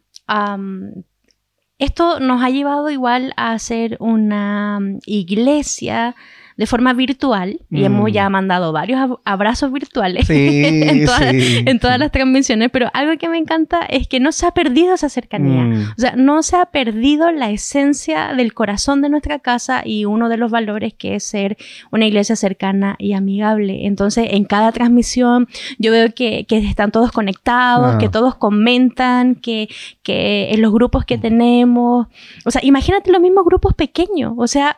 esto 1.79 2.19
nos 2.19 2.43
ha 2.43 2.49
llevado 2.49 2.89
igual 2.89 3.33
a 3.37 3.53
hacer 3.53 3.95
una 4.01 4.79
iglesia 5.05 6.13
de 6.59 6.65
forma 6.65 6.91
virtual 6.91 7.61
y 7.71 7.85
hemos 7.85 8.11
ya 8.11 8.27
mm. 8.27 8.33
mandado 8.33 8.73
varios 8.73 9.17
abrazos 9.23 9.71
virtuales 9.71 10.29
en, 10.29 11.05
todas, 11.05 11.99
las 11.99 12.11
transmisiones, 12.11 12.69
pero 12.69 12.89
algo 12.93 13.17
que 13.17 13.29
me 13.29 13.37
encanta 13.37 13.85
es 13.85 14.09
que 14.09 14.19
no 14.19 14.33
se 14.33 14.45
ha 14.45 14.51
perdido 14.51 14.93
esa 14.93 15.07
cercanía, 15.07 15.63
mm. 15.63 15.91
o 15.97 16.01
sea, 16.01 16.15
no 16.17 16.43
se 16.43 16.57
ha 16.57 16.65
perdido 16.65 17.31
la 17.31 17.49
esencia 17.49 18.33
del 18.33 18.53
corazón 18.53 19.01
de 19.01 19.07
nuestra 19.07 19.39
casa 19.39 19.83
y 19.85 20.03
uno 20.03 20.27
de 20.27 20.35
los 20.35 20.51
valores 20.51 20.93
que 20.93 21.15
es 21.15 21.23
ser 21.23 21.55
una 21.93 22.05
iglesia 22.05 22.35
cercana 22.35 22.97
y 22.99 23.13
amigable. 23.13 23.85
Entonces, 23.87 24.27
en 24.31 24.43
cada 24.43 24.73
transmisión 24.73 25.47
yo 25.77 25.93
veo 25.93 26.13
que, 26.13 26.45
están 26.49 26.91
todos 26.91 27.13
conectados, 27.13 27.95
que 27.99 28.07
ah. 28.07 28.11
todos 28.11 28.35
comentan, 28.35 29.35
que, 29.35 29.69
que 30.03 30.49
en 30.51 30.61
los 30.61 30.73
grupos 30.73 31.05
que 31.05 31.17
tenemos, 31.17 32.07
o 32.43 32.51
sea, 32.51 32.61
imagínate 32.65 33.13
los 33.13 33.21
mismos 33.21 33.45
grupos 33.45 33.73
pequeños, 33.75 34.33
o 34.35 34.47
sea, 34.47 34.77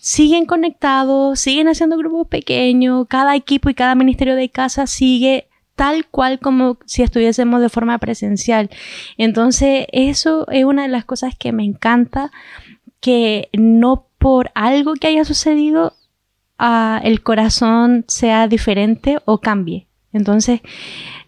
siguen 0.00 0.46
conectados, 0.46 1.40
siguen 1.40 1.68
haciendo 1.68 1.96
grupos 1.96 2.28
pequeños, 2.28 3.06
cada 3.08 3.36
equipo 3.36 3.70
y 3.70 3.74
cada 3.74 3.94
ministerio 3.94 4.34
de 4.34 4.48
casa 4.48 4.86
sigue 4.86 5.48
tal 5.74 6.06
cual 6.06 6.40
como 6.40 6.78
si 6.86 7.02
estuviésemos 7.02 7.60
de 7.60 7.68
forma 7.68 7.98
presencial. 7.98 8.70
Entonces, 9.16 9.86
eso 9.92 10.48
es 10.50 10.64
una 10.64 10.82
de 10.82 10.88
las 10.88 11.04
cosas 11.04 11.34
que 11.38 11.52
me 11.52 11.64
encanta, 11.64 12.32
que 13.00 13.48
no 13.52 14.06
por 14.18 14.50
algo 14.54 14.94
que 14.94 15.08
haya 15.08 15.24
sucedido, 15.24 15.94
ah, 16.58 17.00
el 17.04 17.22
corazón 17.22 18.04
sea 18.08 18.48
diferente 18.48 19.18
o 19.24 19.38
cambie. 19.38 19.87
Entonces, 20.12 20.60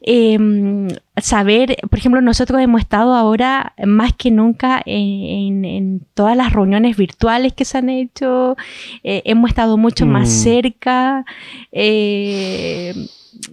Em, 0.03 0.89
saber, 1.21 1.77
por 1.91 1.99
ejemplo, 1.99 2.23
nosotros 2.23 2.61
hemos 2.63 2.81
estado 2.81 3.15
ahora 3.15 3.75
más 3.85 4.15
que 4.15 4.31
nunca 4.31 4.81
en, 4.87 6.07
todas 6.15 6.37
las 6.37 6.53
reuniones 6.55 6.97
virtuales 6.97 7.53
que 7.53 7.67
se 7.67 7.79
han 7.79 7.91
hecho, 7.91 8.57
eh, 9.05 9.23
hemos 9.27 9.51
estado 9.51 9.77
mucho 9.77 10.07
más 10.07 10.29
mm. 10.29 10.33
cerca. 10.33 11.25
Eh, 11.71 12.95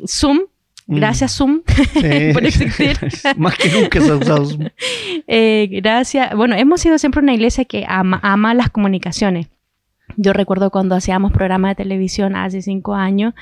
Zoom, 0.08 0.40
mm. 0.88 0.96
Gracias, 0.96 1.36
Zoom, 1.36 1.64
por 2.34 2.46
existir. 2.46 2.98
Más 3.38 3.58
que 3.58 3.70
nunca 3.70 4.00
se 4.00 4.10
ha 4.10 4.16
usado 4.16 4.46
Zoom. 4.46 4.70
Eh, 5.28 5.68
gracias. 5.70 6.34
Bueno, 6.34 6.56
hemos 6.56 6.80
sido 6.80 6.98
siempre 6.98 7.22
una 7.22 7.34
iglesia 7.34 7.66
que 7.66 7.86
ama 7.86 8.54
las 8.54 8.70
comunicaciones. 8.70 9.48
Yo 10.16 10.34
recuerdo 10.34 10.72
cuando 10.72 10.96
hacíamos 10.96 11.32
programas 11.32 11.72
de 11.72 11.84
televisión 11.84 12.36
hace 12.36 12.62
cinco 12.62 12.96
años, 12.96 13.34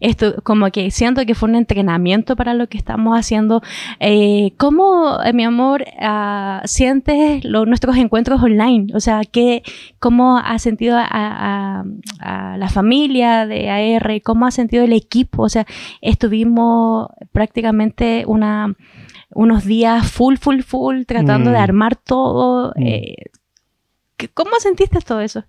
esto 0.00 0.42
como 0.42 0.70
que 0.70 0.90
siento 0.90 1.26
que 1.26 1.34
fue 1.34 1.50
un 1.50 1.54
entrenamiento 1.54 2.34
para 2.34 2.54
lo 2.54 2.66
que 2.66 2.78
estamos 2.78 3.16
haciendo. 3.16 3.62
Eh, 4.00 4.52
¿Cómo, 4.56 5.22
eh, 5.22 5.32
mi 5.32 5.44
amor, 5.44 5.84
uh, 6.00 6.66
sientes 6.66 7.44
nuestros 7.44 7.96
encuentros 7.96 8.42
online? 8.42 8.86
O 8.94 9.00
sea, 9.00 9.20
¿qué, 9.30 9.62
¿cómo 9.98 10.38
ha 10.38 10.58
sentido 10.58 10.96
a, 10.98 11.84
la 12.56 12.68
familia 12.68 13.46
de 13.46 13.70
AR? 13.70 14.22
¿Cómo 14.22 14.46
ha 14.46 14.50
sentido 14.50 14.82
el 14.84 14.92
equipo? 14.92 15.42
O 15.42 15.48
sea, 15.48 15.66
estuvimos 16.00 17.08
prácticamente 17.32 18.24
una, 18.26 18.74
unos 19.34 19.64
días 19.64 20.10
full, 20.10 20.36
full, 20.36 20.60
full, 20.60 21.02
tratando 21.06 21.50
de 21.50 21.58
mm. 21.58 21.62
armar 21.62 21.96
todo. 21.96 22.72
Mm. 22.76 22.82
Eh, 22.82 23.16
¿Cómo 24.32 24.50
sentiste 24.60 25.00
todo 25.00 25.20
eso? 25.20 25.44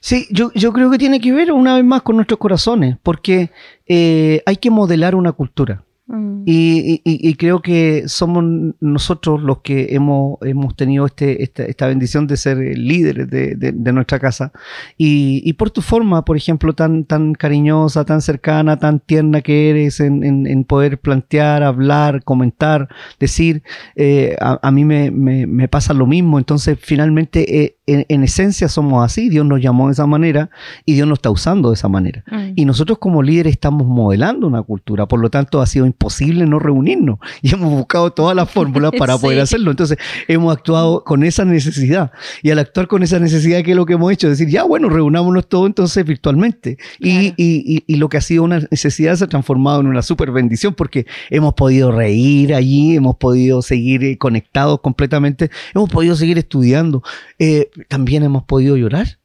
Sí, 0.00 0.26
yo, 0.30 0.50
yo 0.54 0.72
creo 0.72 0.90
que 0.90 0.98
tiene 0.98 1.20
que 1.20 1.32
ver 1.32 1.52
una 1.52 1.76
vez 1.76 1.84
más 1.84 2.02
con 2.02 2.16
nuestros 2.16 2.38
corazones, 2.38 2.96
porque 3.02 3.50
eh, 3.86 4.42
hay 4.46 4.56
que 4.56 4.70
modelar 4.70 5.14
una 5.14 5.32
cultura. 5.32 5.84
Mm. 6.08 6.44
Y, 6.46 7.34
creo 7.34 7.60
que 7.60 8.08
somos 8.08 8.74
nosotros 8.80 9.42
los 9.42 9.60
que 9.60 9.88
hemos, 9.94 10.38
hemos 10.40 10.74
tenido 10.74 11.04
este, 11.04 11.42
esta, 11.42 11.86
bendición 11.86 12.26
de 12.26 12.38
ser 12.38 12.56
líderes 12.56 13.28
de, 13.28 13.92
nuestra 13.92 14.18
casa. 14.18 14.52
Y, 14.96 15.52
por 15.54 15.70
tu 15.70 15.82
forma, 15.82 16.24
por 16.24 16.36
ejemplo, 16.38 16.72
tan, 16.72 17.04
tan 17.04 17.34
cariñosa, 17.34 18.06
tan 18.06 18.22
cercana, 18.22 18.78
tan 18.78 19.00
tierna 19.00 19.42
que 19.42 19.68
eres 19.68 20.00
en, 20.00 20.64
poder 20.64 20.98
plantear, 20.98 21.62
hablar, 21.62 22.24
comentar, 22.24 22.88
decir, 23.20 23.62
eh, 23.94 24.34
a, 24.40 24.70
mí 24.70 24.84
me, 24.86 25.68
pasa 25.68 25.92
lo 25.92 26.06
mismo. 26.06 26.38
Entonces, 26.38 26.78
finalmente, 26.80 27.62
eh, 27.62 27.77
en, 27.88 28.22
esencia 28.22 28.68
somos 28.68 29.04
así. 29.04 29.28
Dios 29.28 29.44
nos 29.46 29.60
llamó 29.60 29.86
de 29.86 29.92
esa 29.92 30.06
manera 30.06 30.50
y 30.84 30.94
Dios 30.94 31.08
nos 31.08 31.18
está 31.18 31.30
usando 31.30 31.70
de 31.70 31.74
esa 31.74 31.88
manera. 31.88 32.24
Mm. 32.30 32.52
Y 32.56 32.64
nosotros 32.64 32.98
como 32.98 33.22
líderes 33.22 33.52
estamos 33.52 33.86
modelando 33.86 34.46
una 34.46 34.62
cultura. 34.62 35.06
Por 35.06 35.20
lo 35.20 35.30
tanto, 35.30 35.60
ha 35.60 35.66
sido 35.66 35.90
posible 35.92 36.46
no 36.46 36.58
reunirnos 36.58 37.18
y 37.42 37.54
hemos 37.54 37.70
buscado 37.70 38.12
todas 38.12 38.36
las 38.36 38.50
fórmulas 38.50 38.92
para 38.98 39.18
poder 39.18 39.40
hacerlo. 39.40 39.70
Entonces 39.70 39.98
hemos 40.26 40.54
actuado 40.54 41.04
con 41.04 41.22
esa 41.22 41.44
necesidad 41.44 42.12
y 42.42 42.50
al 42.50 42.58
actuar 42.58 42.88
con 42.88 43.02
esa 43.02 43.18
necesidad, 43.18 43.62
¿qué 43.62 43.70
es 43.70 43.76
lo 43.76 43.86
que 43.86 43.94
hemos 43.94 44.12
hecho? 44.12 44.28
Decir, 44.28 44.48
ya 44.48 44.64
bueno, 44.64 44.88
reunámonos 44.88 45.48
todos 45.48 45.66
entonces 45.66 46.04
virtualmente. 46.04 46.78
Y, 46.98 47.34
y, 47.36 47.84
y, 47.86 47.96
lo 47.96 48.08
que 48.08 48.16
ha 48.16 48.20
sido 48.20 48.44
una 48.44 48.60
necesidad 48.70 49.16
se 49.16 49.24
ha 49.24 49.26
transformado 49.26 49.80
en 49.80 49.86
una 49.86 50.02
super 50.02 50.30
bendición 50.30 50.74
porque 50.74 51.06
hemos 51.30 51.54
podido 51.54 51.90
reír 51.90 52.54
allí, 52.54 52.96
hemos 52.96 53.16
podido 53.16 53.62
seguir 53.62 54.04
eh, 54.04 54.18
conectados 54.18 54.80
completamente, 54.80 55.50
hemos 55.74 55.88
podido 55.90 56.14
seguir 56.14 56.38
estudiando, 56.38 57.02
eh, 57.38 57.70
también 57.86 58.22
hemos 58.22 58.44
podido 58.44 58.76
llorar 58.76 59.18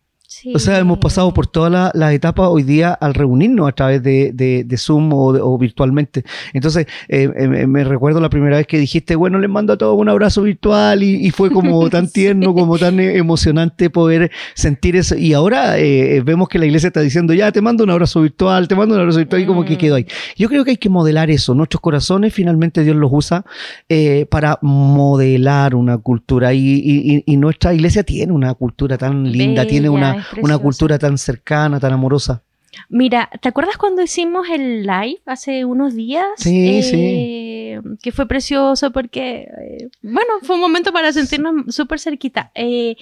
O 0.53 0.59
sea, 0.59 0.79
hemos 0.79 0.97
pasado 0.97 1.33
por 1.33 1.47
todas 1.47 1.91
las 1.93 2.13
etapas 2.13 2.47
hoy 2.49 2.63
día 2.63 2.93
al 2.93 3.13
reunirnos 3.13 3.69
a 3.69 3.71
través 3.71 4.03
de, 4.03 4.31
de, 4.33 4.77
Zoom 4.77 5.11
o, 5.13 5.57
virtualmente. 5.57 6.23
Entonces, 6.53 6.87
eh, 7.07 7.29
eh, 7.35 7.67
me 7.67 7.83
recuerdo 7.83 8.19
la 8.19 8.29
primera 8.29 8.57
vez 8.57 8.67
que 8.67 8.77
dijiste, 8.77 9.15
bueno, 9.15 9.39
les 9.39 9.49
mando 9.49 9.73
a 9.73 9.77
todos 9.77 9.97
un 9.97 10.09
abrazo 10.09 10.41
virtual 10.41 11.03
y, 11.03 11.29
fue 11.31 11.49
como 11.51 11.89
tan 11.89 12.09
tierno, 12.09 12.53
como 12.53 12.77
tan 12.77 12.99
eh, 12.99 13.17
emocionante 13.17 13.89
poder 13.89 14.31
sentir 14.53 14.95
eso. 14.95 15.15
Y 15.15 15.33
ahora 15.33 15.75
vemos 16.23 16.49
que 16.49 16.59
la 16.59 16.65
iglesia 16.65 16.87
está 16.87 17.01
diciendo, 17.01 17.33
ya 17.33 17.51
te 17.51 17.61
mando 17.61 17.83
un 17.83 17.89
abrazo 17.89 18.21
virtual, 18.21 18.67
te 18.67 18.75
mando 18.75 18.95
un 18.95 19.01
abrazo 19.01 19.19
virtual 19.19 19.41
y 19.41 19.45
como 19.45 19.63
que 19.63 19.77
quedó 19.77 19.95
ahí. 19.95 20.05
Yo 20.35 20.49
creo 20.49 20.63
que 20.65 20.71
hay 20.71 20.77
que 20.77 20.89
modelar 20.89 21.29
eso. 21.31 21.53
Nuestros 21.55 21.81
corazones 21.81 22.33
finalmente 22.33 22.83
Dios 22.83 22.95
los 22.95 23.11
usa 23.13 23.45
para 24.29 24.59
modelar 24.61 25.75
una 25.75 25.97
cultura 25.97 26.53
y, 26.53 27.23
y, 27.25 27.37
nuestra 27.37 27.73
iglesia 27.73 28.03
tiene 28.03 28.31
una 28.31 28.53
cultura 28.53 28.97
tan 28.97 29.31
linda, 29.31 29.65
tiene 29.65 29.89
una 29.89 30.25
una 30.41 30.57
cultura 30.57 30.97
tan 30.97 31.17
cercana, 31.17 31.79
tan 31.79 31.93
amorosa. 31.93 32.43
Mira, 32.89 33.29
¿te 33.41 33.49
acuerdas 33.49 33.77
cuando 33.77 34.01
hicimos 34.01 34.47
el 34.49 34.83
live 34.83 35.21
hace 35.25 35.65
unos 35.65 35.95
días? 35.95 36.25
Sí, 36.37 36.81
sí. 36.83 36.95
Eh, 36.97 37.81
que 38.01 38.11
fue 38.11 38.27
precioso 38.27 38.91
porque, 38.91 39.47
eh, 39.61 39.89
bueno, 40.01 40.33
fue 40.41 40.55
un 40.55 40.61
momento 40.61 40.91
para 40.91 41.11
sentirnos 41.11 41.73
súper 41.73 41.99
cerquita. 41.99 42.51
Eh, 42.55 42.95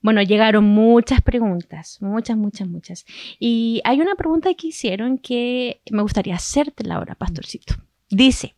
bueno, 0.00 0.22
llegaron 0.22 0.64
muchas 0.64 1.20
preguntas, 1.22 1.98
muchas, 2.00 2.36
muchas, 2.36 2.68
muchas. 2.68 3.04
Y 3.38 3.80
hay 3.84 4.00
una 4.00 4.16
pregunta 4.16 4.52
que 4.54 4.68
hicieron 4.68 5.18
que 5.18 5.80
me 5.90 6.02
gustaría 6.02 6.34
hacerte 6.34 6.90
ahora, 6.90 7.14
pastorcito. 7.14 7.74
Dice, 8.10 8.54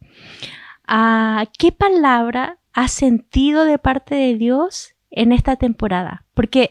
ah, 0.86 1.46
¿qué 1.58 1.70
palabra 1.72 2.58
has 2.72 2.92
sentido 2.92 3.64
de 3.64 3.78
parte 3.78 4.14
de 4.14 4.36
Dios 4.36 4.94
en 5.10 5.32
esta 5.32 5.56
temporada? 5.56 6.24
Porque 6.34 6.70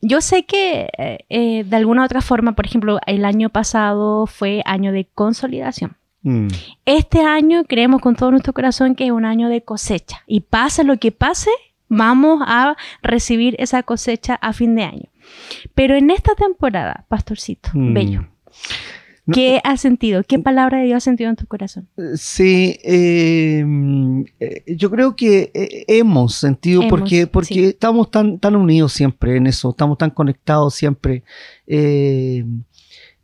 yo 0.00 0.20
sé 0.20 0.44
que 0.44 0.88
eh, 0.96 1.18
eh, 1.28 1.64
de 1.64 1.76
alguna 1.76 2.04
otra 2.04 2.20
forma, 2.20 2.52
por 2.52 2.66
ejemplo, 2.66 2.98
el 3.06 3.24
año 3.24 3.50
pasado 3.50 4.26
fue 4.26 4.62
año 4.64 4.92
de 4.92 5.06
consolidación. 5.14 5.96
Mm. 6.22 6.48
Este 6.84 7.22
año 7.22 7.64
creemos 7.64 8.00
con 8.00 8.16
todo 8.16 8.30
nuestro 8.30 8.52
corazón 8.52 8.94
que 8.94 9.06
es 9.06 9.10
un 9.10 9.24
año 9.24 9.48
de 9.48 9.62
cosecha. 9.62 10.22
Y 10.26 10.40
pase 10.40 10.84
lo 10.84 10.98
que 10.98 11.12
pase, 11.12 11.50
vamos 11.88 12.42
a 12.46 12.76
recibir 13.02 13.56
esa 13.58 13.82
cosecha 13.82 14.34
a 14.34 14.52
fin 14.52 14.74
de 14.74 14.84
año. 14.84 15.08
Pero 15.74 15.94
en 15.94 16.10
esta 16.10 16.34
temporada, 16.34 17.04
pastorcito, 17.08 17.70
mm. 17.74 17.94
bello, 17.94 18.28
¿Qué 19.32 19.60
has 19.64 19.80
sentido? 19.80 20.22
¿Qué 20.26 20.38
palabra 20.38 20.78
de 20.78 20.86
Dios 20.86 20.98
has 20.98 21.04
sentido 21.04 21.30
en 21.30 21.36
tu 21.36 21.46
corazón? 21.46 21.88
Sí, 22.14 22.78
em, 22.82 24.24
eh, 24.40 24.62
yo 24.76 24.90
creo 24.90 25.16
que 25.16 25.50
eh, 25.54 25.84
hemos 25.88 26.34
sentido 26.34 26.82
porque, 26.88 27.26
porque 27.26 27.68
estamos 27.68 28.10
tan, 28.10 28.38
tan 28.38 28.56
unidos 28.56 28.92
siempre 28.92 29.36
en 29.36 29.46
eso, 29.46 29.70
estamos 29.70 29.98
tan 29.98 30.10
conectados 30.10 30.74
siempre. 30.74 31.22
Eh, 31.66 32.44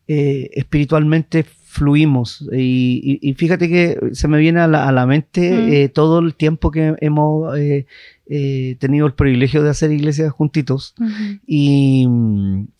espiritualmente 0.07 1.45
fluimos 1.45 2.47
y, 2.53 3.35
fíjate 3.39 3.71
que 3.71 3.99
se 4.13 4.29
me 4.29 4.39
viene 4.39 4.61
a 4.61 4.69
la, 4.69 5.07
mente 5.07 5.89
todo 5.89 6.19
el 6.19 6.35
tiempo 6.35 6.71
que 6.71 6.95
hemos 7.01 7.55
tenido 8.79 9.07
el 9.07 9.15
privilegio 9.15 9.63
de 9.63 9.71
hacer 9.71 9.91
iglesias 9.91 10.31
juntitos 10.31 10.95
y, 11.47 12.07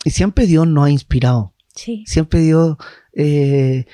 y, 0.05 0.11
siempre 0.11 0.47
Dios 0.47 0.69
nos 0.69 0.85
ha 0.85 0.91
inspirado. 0.91 1.55
Sí. 1.75 2.05
Siempre 2.07 2.41
Dios 2.41 2.77
eh, 3.17 3.87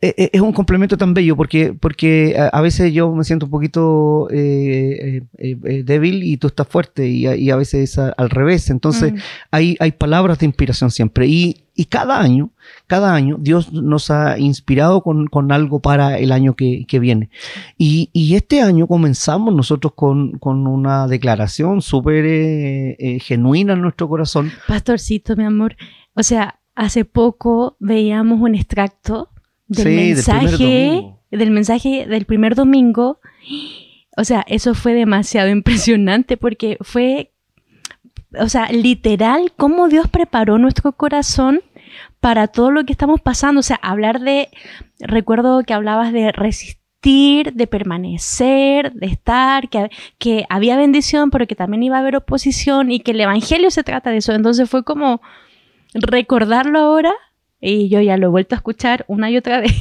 eh, 0.00 0.14
eh, 0.16 0.30
es 0.32 0.40
un 0.40 0.52
complemento 0.52 0.96
tan 0.96 1.14
bello 1.14 1.34
porque, 1.36 1.72
porque 1.72 2.36
a, 2.52 2.60
veces 2.60 2.92
yo 2.92 3.12
me 3.12 3.24
siento 3.24 3.46
un 3.46 3.50
poquito 3.50 4.28
débil 4.30 6.22
y 6.22 6.36
tú 6.36 6.46
estás 6.48 6.68
fuerte 6.68 7.08
y, 7.08 7.50
a 7.50 7.56
veces 7.56 7.90
es 7.90 7.98
al 7.98 8.30
revés. 8.30 8.70
Entonces 8.70 9.12
mm. 9.12 9.16
hay, 9.50 9.76
hay 9.80 9.92
palabras 9.92 10.38
de 10.38 10.46
inspiración 10.46 10.90
siempre 10.90 11.26
y, 11.26 11.56
cada 11.88 12.20
año, 12.20 12.50
cada 12.86 13.12
año 13.14 13.38
Dios 13.40 13.72
nos 13.72 14.10
ha 14.10 14.38
inspirado 14.38 15.02
con, 15.02 15.28
algo 15.50 15.80
para 15.80 16.18
el 16.18 16.30
año 16.30 16.54
que, 16.54 16.86
viene. 17.00 17.30
Y, 17.78 18.34
este 18.34 18.60
año 18.60 18.86
comenzamos 18.86 19.54
nosotros 19.54 19.94
con, 19.94 20.38
con 20.38 20.66
una 20.66 21.08
declaración 21.08 21.82
súper 21.82 22.96
genuina 23.20 23.72
en 23.72 23.80
nuestro 23.80 24.08
corazón. 24.08 24.52
Pastorcito, 24.68 25.34
mi 25.34 25.44
amor. 25.44 25.76
O 26.14 26.22
sea, 26.22 26.60
hace 26.74 27.04
poco 27.04 27.76
veíamos 27.78 28.40
un 28.40 28.54
extracto 28.54 29.28
del 29.68 29.94
mensaje 29.94 31.14
del, 31.30 31.50
mensaje 31.50 32.06
del 32.06 32.24
primer 32.26 32.54
domingo. 32.54 33.20
O 34.16 34.24
sea, 34.24 34.44
eso 34.46 34.74
fue 34.74 34.94
demasiado 34.94 35.48
impresionante 35.50 36.36
porque 36.36 36.76
fue, 36.80 37.32
o 38.38 38.48
sea, 38.48 38.70
literal, 38.70 39.52
cómo 39.56 39.88
Dios 39.88 40.08
preparó 40.08 40.58
nuestro 40.58 40.92
corazón 40.92 41.60
para 42.20 42.48
todo 42.48 42.70
lo 42.70 42.84
que 42.84 42.92
estamos 42.92 43.20
pasando. 43.20 43.60
O 43.60 43.64
sea, 43.64 43.76
hablar 43.82 44.20
de, 44.20 44.48
recuerdo 45.00 45.62
que 45.64 45.74
hablabas 45.74 46.12
de 46.12 46.32
resistir, 46.32 47.52
de 47.54 47.66
permanecer, 47.66 48.92
de 48.92 49.06
estar, 49.06 49.68
que, 49.68 49.90
que 50.18 50.44
había 50.48 50.76
bendición, 50.76 51.30
pero 51.30 51.46
que 51.46 51.56
también 51.56 51.82
iba 51.82 51.96
a 51.96 52.00
haber 52.00 52.16
oposición 52.16 52.92
y 52.92 53.00
que 53.00 53.10
el 53.10 53.20
Evangelio 53.20 53.70
se 53.70 53.82
trata 53.82 54.10
de 54.10 54.18
eso. 54.18 54.32
Entonces 54.34 54.70
fue 54.70 54.84
como, 54.84 55.20
recordarlo 55.94 56.78
ahora 56.78 57.12
y 57.64 57.88
yo 57.88 58.00
ya 58.00 58.16
lo 58.16 58.26
he 58.26 58.30
vuelto 58.30 58.56
a 58.56 58.58
escuchar 58.58 59.04
una 59.06 59.30
y 59.30 59.36
otra 59.36 59.60
vez 59.60 59.72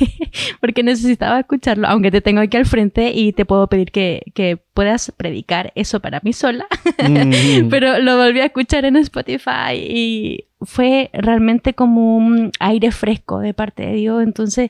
porque 0.61 0.83
necesitaba 0.83 1.39
escucharlo, 1.39 1.87
aunque 1.87 2.11
te 2.11 2.21
tengo 2.21 2.39
aquí 2.39 2.55
al 2.55 2.67
frente 2.67 3.11
y 3.11 3.33
te 3.33 3.43
puedo 3.43 3.67
pedir 3.67 3.91
que, 3.91 4.61
puedas 4.73 5.11
predicar 5.17 5.73
eso 5.75 5.99
para 5.99 6.21
mí 6.23 6.31
sola, 6.31 6.67
mm. 6.97 7.67
pero 7.69 7.99
lo 7.99 8.17
volví 8.17 8.39
a 8.39 8.45
escuchar 8.45 8.85
en 8.85 8.95
Spotify 8.97 9.73
y 9.75 10.45
fue 10.61 11.09
realmente 11.11 11.73
como 11.73 12.15
un 12.15 12.51
aire 12.59 12.91
fresco 12.91 13.39
de 13.39 13.53
parte 13.53 13.83
de 13.83 13.93
Dios, 13.93 14.23
entonces 14.23 14.69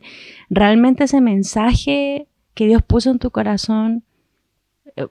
realmente 0.50 1.04
ese 1.04 1.20
mensaje 1.20 2.28
que 2.54 2.66
Dios 2.66 2.82
puso 2.82 3.12
en 3.12 3.20
tu 3.20 3.30
corazón 3.30 4.04
eh, 4.96 5.08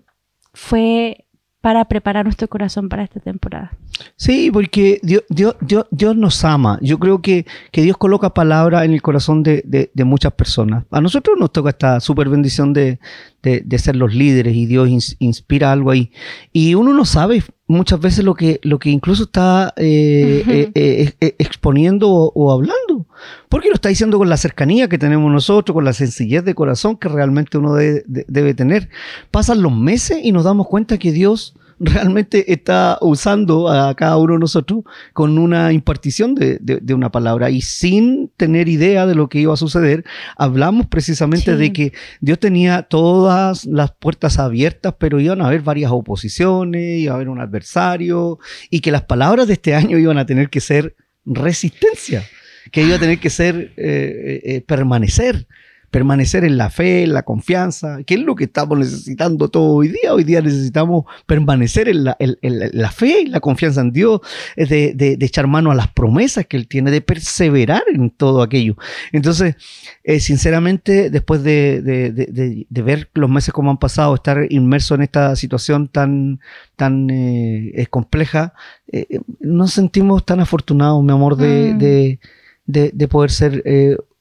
fue 0.55 1.27
para 1.61 1.85
preparar 1.85 2.25
nuestro 2.25 2.49
corazón 2.49 2.89
para 2.89 3.05
esta 3.05 3.21
temporada. 3.21 3.73
Sí, 4.17 4.51
porque 4.51 5.01
Dios, 5.03 5.23
Dios, 5.29 5.57
Dios, 5.91 6.17
nos 6.17 6.45
ama. 6.45 6.79
Yo 6.83 6.99
creo 6.99 7.23
que, 7.23 7.47
que, 7.73 7.83
Dios 7.83 7.97
coloca 7.97 8.35
palabras 8.35 8.85
en 8.85 8.93
el 8.93 9.03
corazón 9.03 9.43
de, 9.43 9.63
de, 9.65 10.05
muchas 10.05 10.33
personas. 10.33 10.85
A 10.91 11.01
nosotros 11.01 11.37
nos 11.39 11.53
toca 11.53 11.71
esta 11.71 12.01
super 12.01 12.29
bendición 12.29 12.73
de, 12.73 12.99
de 13.43 13.79
ser 13.79 13.97
los 13.97 14.15
líderes 14.15 14.55
y 14.55 14.67
Dios 14.67 14.89
inspira 15.19 15.73
algo 15.73 15.91
ahí. 15.91 16.11
Y 16.53 16.75
uno 16.75 16.93
no 16.93 17.05
sabe 17.05 17.43
muchas 17.71 18.01
veces 18.01 18.25
lo 18.25 18.35
que, 18.35 18.61
lo 18.63 18.79
que 18.79 18.91
incluso 18.91 19.25
está 19.25 19.73
eh, 19.77 20.71
eh, 20.75 21.15
eh, 21.21 21.35
exponiendo 21.39 22.11
o, 22.11 22.33
o, 22.35 22.53
hablando. 22.53 23.07
Porque 23.49 23.69
lo 23.69 23.75
está 23.75 23.89
diciendo 23.89 24.19
con 24.19 24.29
la 24.29 24.37
cercanía 24.37 24.89
que 24.89 24.99
tenemos 24.99 25.33
nosotros, 25.33 25.73
con 25.75 25.85
la 25.85 25.93
sencillez 25.93 26.45
de 26.45 26.55
corazón 26.55 26.97
que 26.97 27.09
realmente 27.09 27.59
uno 27.59 27.75
debe 27.75 28.55
tener. 28.55 28.89
Pasan 29.31 29.63
los 29.63 29.75
meses 29.75 30.19
y 30.23 30.33
nos 30.33 30.45
damos 30.45 30.67
cuenta 30.67 30.99
que 30.99 31.13
Dios 31.13 31.55
realmente 31.81 32.53
está 32.53 32.99
usando 33.01 33.69
a 33.69 33.95
cada 33.97 34.19
uno 34.19 34.35
de 34.35 34.39
nosotros 34.39 34.85
con 35.15 35.39
una 35.39 35.73
impartición 35.73 36.35
de, 36.35 36.95
una 36.95 37.11
palabra. 37.11 37.51
Y 37.51 37.63
sin 37.63 38.31
tener 38.37 38.69
idea 38.69 39.07
de 39.07 39.15
lo 39.15 39.29
que 39.29 39.41
iba 39.41 39.55
a 39.55 39.57
suceder, 39.57 40.05
hablamos 40.37 40.87
precisamente 40.87 41.57
de 41.57 41.73
que 41.73 41.93
Dios 42.21 42.39
tenía 42.39 42.83
todas 42.83 43.65
las 43.65 43.93
puertas 43.93 44.39
abiertas, 44.39 44.95
pero 44.99 45.19
iban 45.19 45.41
a 45.41 45.47
haber 45.47 45.63
varias 45.63 45.91
oposiciones, 45.91 47.01
iba 47.01 47.13
a 47.13 47.17
haber 47.17 47.31
un 47.31 47.41
adversario 47.41 48.39
y 48.69 48.81
que 48.81 48.93
las 48.93 49.03
palabras 49.03 49.47
de 49.47 49.55
este 49.55 49.75
año 49.75 49.99
iban 49.99 50.19
a 50.19 50.27
tener 50.27 50.51
que 50.51 50.61
ser 50.61 50.95
resistencia, 51.25 52.25
que 52.71 52.83
iba 52.83 52.97
a 52.97 53.01
tener 53.01 53.19
que 53.19 53.31
ser 53.31 53.57
eh, 53.57 53.73
eh, 53.77 54.41
eh, 54.45 54.61
permanecer 54.61 55.47
permanecer 55.91 56.45
en 56.45 56.57
la 56.57 56.71
fe, 56.71 57.03
en 57.03 57.13
la 57.13 57.23
confianza, 57.25 58.03
que 58.05 58.15
es 58.15 58.21
lo 58.21 58.37
que 58.37 58.45
estamos 58.45 58.79
necesitando 58.79 59.49
todo 59.49 59.75
hoy 59.75 59.89
día. 59.89 60.15
Hoy 60.15 60.25
día 60.25 60.41
necesitamos 60.41 61.05
permanecer 61.27 61.89
en 61.89 62.05
la, 62.05 62.91
fe 62.93 63.23
y 63.23 63.27
la 63.27 63.41
confianza 63.41 63.81
en 63.81 63.93
Dios, 63.93 64.21
de, 64.57 64.93
de, 64.95 65.17
echar 65.21 65.47
mano 65.47 65.71
a 65.71 65.75
las 65.75 65.89
promesas 65.89 66.47
que 66.47 66.57
Él 66.57 66.69
tiene, 66.69 66.91
de 66.91 67.01
perseverar 67.01 67.83
en 67.93 68.11
todo 68.11 68.43
aquello. 68.43 68.77
Entonces, 69.13 69.57
eh, 70.05 70.21
sinceramente, 70.21 71.11
después 71.11 71.43
de, 71.43 72.67
ver 72.71 73.11
los 73.15 73.31
meses 73.31 73.53
como 73.53 73.71
han 73.71 73.79
pasado, 73.79 74.15
estar 74.15 74.47
inmerso 74.51 74.95
en 74.95 75.03
esta 75.03 75.35
situación 75.37 75.89
tan, 75.89 76.41
tan 76.77 77.11
eh, 77.11 77.87
compleja, 77.91 78.55
eh, 78.93 79.21
nos 79.41 79.73
sentimos 79.73 80.25
tan 80.25 80.41
afortunados, 80.41 81.03
mi 81.03 81.13
amor, 81.13 81.37
de, 81.37 82.19
mm. 82.67 83.05
poder 83.09 83.31
ser 83.31 83.63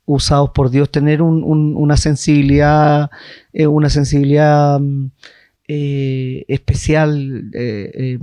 usados 0.10 0.50
por 0.56 0.72
Dios, 0.72 0.90
tener 0.90 1.22
una 1.22 1.96
sensibilidad, 1.96 3.12
eh, 3.54 3.68
una 3.68 3.90
sensibilidad 3.90 4.80
mm, 4.80 5.12
eh, 5.72 6.46
especial, 6.48 7.52
eh, 7.54 8.18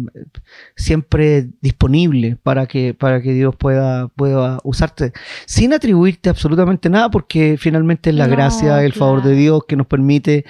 siempre 0.74 1.46
disponible 1.60 2.36
para 2.42 2.66
que, 2.66 2.92
para 2.92 3.22
que 3.22 3.32
Dios 3.32 3.54
pueda, 3.54 4.08
pueda 4.08 4.58
usarte, 4.64 5.12
sin 5.44 5.72
atribuirte 5.72 6.28
absolutamente 6.28 6.90
nada, 6.90 7.08
porque 7.08 7.56
finalmente 7.56 8.10
es 8.10 8.16
la 8.16 8.26
No, 8.26 8.32
gracia, 8.32 8.82
el 8.84 8.92
favor 8.94 9.22
de. 9.22 9.36
Dios 9.36 9.62
que 9.68 9.76
nos 9.76 9.86
permite 9.86 10.44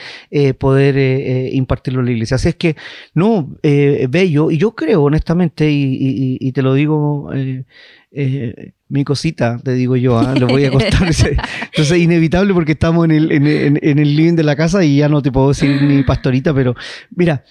poder 0.58 1.52
impartirlo 1.52 2.00
en 2.00 2.06
la 2.06 2.12
iglesia. 2.12 2.36
Así 2.36 2.48
es 2.48 2.54
que, 2.54 2.76
no, 3.12 3.54
bello, 3.62 4.50
y 4.50 4.56
yo 4.56 4.74
creo 4.74 5.02
honestamente, 5.02 5.70
y, 5.70 5.82
y- 6.00 6.38
y 6.40 6.52
te 6.52 6.62
lo 6.62 6.72
digo, 6.72 7.30
eh, 8.16 8.72
mi 8.88 9.04
cosita, 9.04 9.58
te 9.62 9.74
digo 9.74 9.94
yo, 9.96 10.18
¿ah? 10.18 10.34
lo 10.34 10.46
voy 10.46 10.64
a 10.64 10.70
contar. 10.72 11.02
Entonces, 11.02 11.98
inevitable 11.98 12.54
porque 12.54 12.72
estamos 12.72 13.04
en 13.04 13.10
el, 13.10 13.32
en, 13.32 13.46
en- 13.46 13.78
en 13.82 13.98
el 13.98 14.16
living 14.16 14.34
de 14.34 14.42
la 14.44 14.56
casa 14.56 14.84
y 14.84 14.96
ya 14.96 15.08
no 15.08 15.20
te 15.22 15.30
puedo 15.30 15.48
decir 15.48 15.80
ni 15.82 16.02
pastorita, 16.02 16.54
pero 16.54 16.74
mira, 17.14 17.44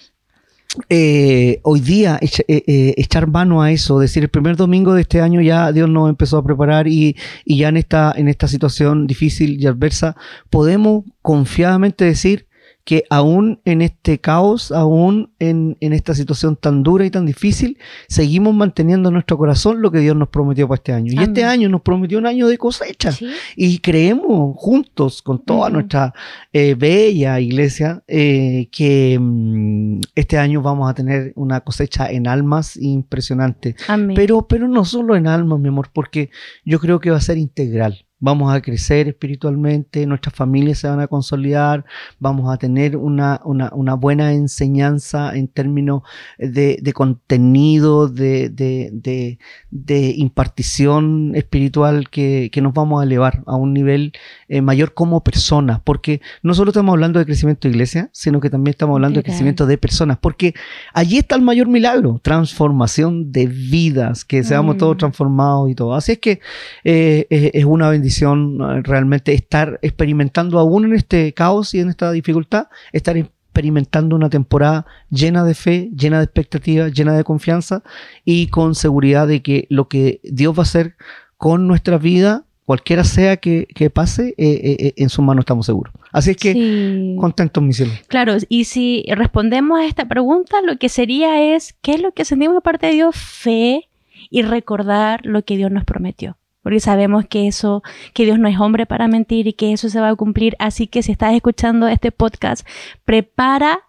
eh, 0.90 1.60
hoy 1.62 1.80
día 1.80 2.18
echa- 2.20 2.42
eh, 2.48 2.62
eh, 2.66 2.94
echar 2.98 3.26
mano 3.28 3.62
a 3.62 3.70
eso, 3.72 3.98
decir 3.98 4.22
el 4.24 4.28
primer 4.28 4.56
domingo 4.56 4.92
de 4.94 5.02
este 5.02 5.20
año 5.20 5.40
ya 5.40 5.72
Dios 5.72 5.88
nos 5.88 6.08
empezó 6.10 6.38
a 6.38 6.44
preparar 6.44 6.86
y, 6.88 7.16
y 7.44 7.58
ya 7.58 7.68
en 7.68 7.76
esta, 7.78 8.12
en 8.16 8.28
esta 8.28 8.46
situación 8.48 9.06
difícil 9.06 9.62
y 9.62 9.66
adversa 9.66 10.16
podemos 10.50 11.04
confiadamente 11.22 12.04
decir 12.04 12.45
que 12.86 13.02
aún 13.10 13.60
en 13.64 13.82
este 13.82 14.20
caos, 14.20 14.70
aún 14.70 15.32
en, 15.40 15.76
en 15.80 15.92
esta 15.92 16.14
situación 16.14 16.54
tan 16.54 16.84
dura 16.84 17.04
y 17.04 17.10
tan 17.10 17.26
difícil, 17.26 17.78
seguimos 18.06 18.54
manteniendo 18.54 19.08
en 19.08 19.14
nuestro 19.14 19.36
corazón 19.36 19.82
lo 19.82 19.90
que 19.90 19.98
Dios 19.98 20.14
nos 20.14 20.28
prometió 20.28 20.68
para 20.68 20.76
este 20.76 20.92
año. 20.92 21.12
Y 21.12 21.20
este 21.20 21.42
año 21.42 21.68
nos 21.68 21.80
prometió 21.80 22.16
un 22.16 22.26
año 22.26 22.46
de 22.46 22.56
cosecha. 22.56 23.10
Sí. 23.10 23.26
Y 23.56 23.80
creemos 23.80 24.54
juntos 24.56 25.20
con 25.20 25.44
toda 25.44 25.68
nuestra 25.68 26.14
eh, 26.52 26.76
bella 26.78 27.40
iglesia 27.40 28.04
eh, 28.06 28.68
que 28.70 29.18
mm, 29.20 30.02
este 30.14 30.38
año 30.38 30.62
vamos 30.62 30.88
a 30.88 30.94
tener 30.94 31.32
una 31.34 31.62
cosecha 31.62 32.08
en 32.08 32.28
almas 32.28 32.76
impresionante. 32.76 33.74
Amén. 33.88 34.14
Pero, 34.14 34.46
pero 34.46 34.68
no 34.68 34.84
solo 34.84 35.16
en 35.16 35.26
almas, 35.26 35.58
mi 35.58 35.70
amor, 35.70 35.88
porque 35.92 36.30
yo 36.64 36.78
creo 36.78 37.00
que 37.00 37.10
va 37.10 37.16
a 37.16 37.20
ser 37.20 37.36
integral. 37.36 38.05
Vamos 38.18 38.54
a 38.54 38.62
crecer 38.62 39.08
espiritualmente, 39.08 40.06
nuestras 40.06 40.34
familias 40.34 40.78
se 40.78 40.88
van 40.88 41.00
a 41.00 41.06
consolidar, 41.06 41.84
vamos 42.18 42.50
a 42.50 42.56
tener 42.56 42.96
una, 42.96 43.42
una, 43.44 43.70
una 43.74 43.92
buena 43.92 44.32
enseñanza 44.32 45.36
en 45.36 45.48
términos 45.48 46.02
de, 46.38 46.78
de 46.80 46.92
contenido, 46.94 48.08
de, 48.08 48.48
de, 48.48 49.38
de, 49.70 50.14
impartición 50.16 51.32
espiritual 51.34 52.08
que, 52.08 52.48
que 52.50 52.62
nos 52.62 52.72
vamos 52.72 53.02
a 53.02 53.04
elevar 53.04 53.42
a 53.46 53.56
un 53.56 53.74
nivel 53.74 54.12
eh, 54.48 54.62
mayor 54.62 54.94
como 54.94 55.22
personas, 55.22 55.80
porque 55.84 56.22
no 56.42 56.54
solo 56.54 56.70
estamos 56.70 56.94
hablando 56.94 57.18
de 57.18 57.26
crecimiento 57.26 57.68
de 57.68 57.72
iglesia, 57.74 58.08
sino 58.12 58.40
que 58.40 58.48
también 58.48 58.70
estamos 58.70 58.94
hablando 58.94 59.18
de 59.20 59.24
crecimiento 59.24 59.66
de 59.66 59.76
personas, 59.76 60.16
porque 60.18 60.54
allí 60.94 61.18
está 61.18 61.34
el 61.34 61.42
mayor 61.42 61.66
milagro, 61.68 62.18
transformación 62.22 63.30
de 63.30 63.46
vidas, 63.46 64.24
que 64.24 64.42
seamos 64.42 64.76
Mm. 64.76 64.78
todos 64.78 64.96
transformados 64.96 65.70
y 65.70 65.74
todo. 65.74 65.94
Así 65.94 66.12
es 66.12 66.18
que 66.18 66.40
eh, 66.84 67.26
es, 67.30 67.50
es 67.52 67.64
una 67.64 67.90
bendición 67.90 68.05
eh, 68.08 68.82
realmente 68.82 69.32
estar 69.34 69.78
experimentando 69.82 70.58
aún 70.58 70.84
en 70.84 70.94
este 70.94 71.32
caos 71.32 71.74
y 71.74 71.80
en 71.80 71.88
esta 71.88 72.12
dificultad, 72.12 72.68
estar 72.92 73.16
experimentando 73.16 74.16
una 74.16 74.28
temporada 74.28 74.86
llena 75.10 75.42
de 75.44 75.54
fe, 75.54 75.90
llena 75.96 76.18
de 76.18 76.24
expectativa, 76.24 76.88
llena 76.88 77.16
de 77.16 77.24
confianza 77.24 77.82
y 78.24 78.48
con 78.48 78.74
seguridad 78.74 79.26
de 79.26 79.42
que 79.42 79.66
lo 79.70 79.88
que 79.88 80.20
Dios 80.24 80.54
va 80.54 80.60
a 80.60 80.62
hacer 80.62 80.96
con 81.38 81.66
nuestra 81.66 81.96
vida, 81.98 82.44
cualquiera 82.66 83.04
sea 83.04 83.36
que, 83.38 83.66
que 83.74 83.88
pase, 83.90 84.34
eh, 84.36 84.76
eh, 84.78 84.94
en 84.96 85.08
sus 85.08 85.24
manos 85.24 85.44
estamos 85.44 85.66
seguros. 85.66 85.94
Así 86.12 86.32
es 86.32 86.36
que 86.36 86.52
Sí. 86.52 87.16
contentos, 87.18 87.62
mi 87.62 87.72
cielo. 87.72 87.92
Claro, 88.08 88.36
y 88.48 88.64
si 88.64 89.04
respondemos 89.08 89.78
a 89.78 89.86
esta 89.86 90.06
pregunta, 90.06 90.60
lo 90.62 90.76
que 90.76 90.88
sería 90.88 91.54
es, 91.54 91.74
¿qué 91.80 91.92
es 91.94 92.02
lo 92.02 92.12
que 92.12 92.24
sentimos 92.24 92.56
de 92.56 92.60
parte 92.60 92.86
de 92.88 92.92
Dios? 92.94 93.16
Fe 93.16 93.88
y 94.30 94.42
recordar 94.42 95.24
lo 95.24 95.44
que 95.44 95.56
Dios 95.56 95.70
nos 95.70 95.84
prometió. 95.84 96.36
Porque 96.66 96.80
sabemos 96.80 97.24
que 97.26 97.46
eso, 97.46 97.84
que 98.12 98.24
Dios 98.24 98.40
no 98.40 98.48
es 98.48 98.58
hombre 98.58 98.86
para 98.86 99.06
mentir 99.06 99.46
y 99.46 99.52
que 99.52 99.72
eso 99.72 99.88
se 99.88 100.00
va 100.00 100.08
a 100.08 100.16
cumplir. 100.16 100.56
Así 100.58 100.88
que 100.88 101.00
si 101.00 101.12
estás 101.12 101.32
escuchando 101.32 101.86
este 101.86 102.10
podcast, 102.10 102.66
prepara, 103.04 103.82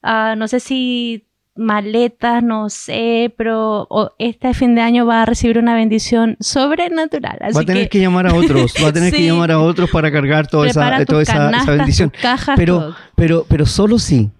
ah, 0.00 0.36
no 0.38 0.46
sé 0.46 0.60
si 0.60 1.24
maletas, 1.56 2.40
no 2.44 2.70
sé, 2.70 3.34
pero 3.36 3.88
este 4.20 4.54
fin 4.54 4.76
de 4.76 4.80
año 4.80 5.06
va 5.06 5.22
a 5.22 5.26
recibir 5.26 5.58
una 5.58 5.74
bendición 5.74 6.36
sobrenatural. 6.38 7.36
Así 7.40 7.56
va 7.56 7.62
a 7.62 7.64
tener 7.64 7.82
que, 7.88 7.98
que, 7.98 8.00
llamar 8.02 8.28
a 8.28 8.34
otros, 8.34 8.74
va 8.80 8.90
a 8.90 8.92
tener 8.92 9.12
que 9.12 9.26
llamar 9.26 9.50
a 9.50 9.58
otros 9.58 9.90
para 9.90 10.12
cargar 10.12 10.46
toda 10.46 10.68
esa, 10.68 11.04
toda 11.04 11.22
esa 11.22 11.50
bendición. 11.66 12.12
cajas, 12.22 12.54
Pero- 12.56 12.78
todo. 12.78 12.96
Pero, 13.16 13.44
pero 13.48 13.66
solo 13.66 13.98
si 13.98 14.30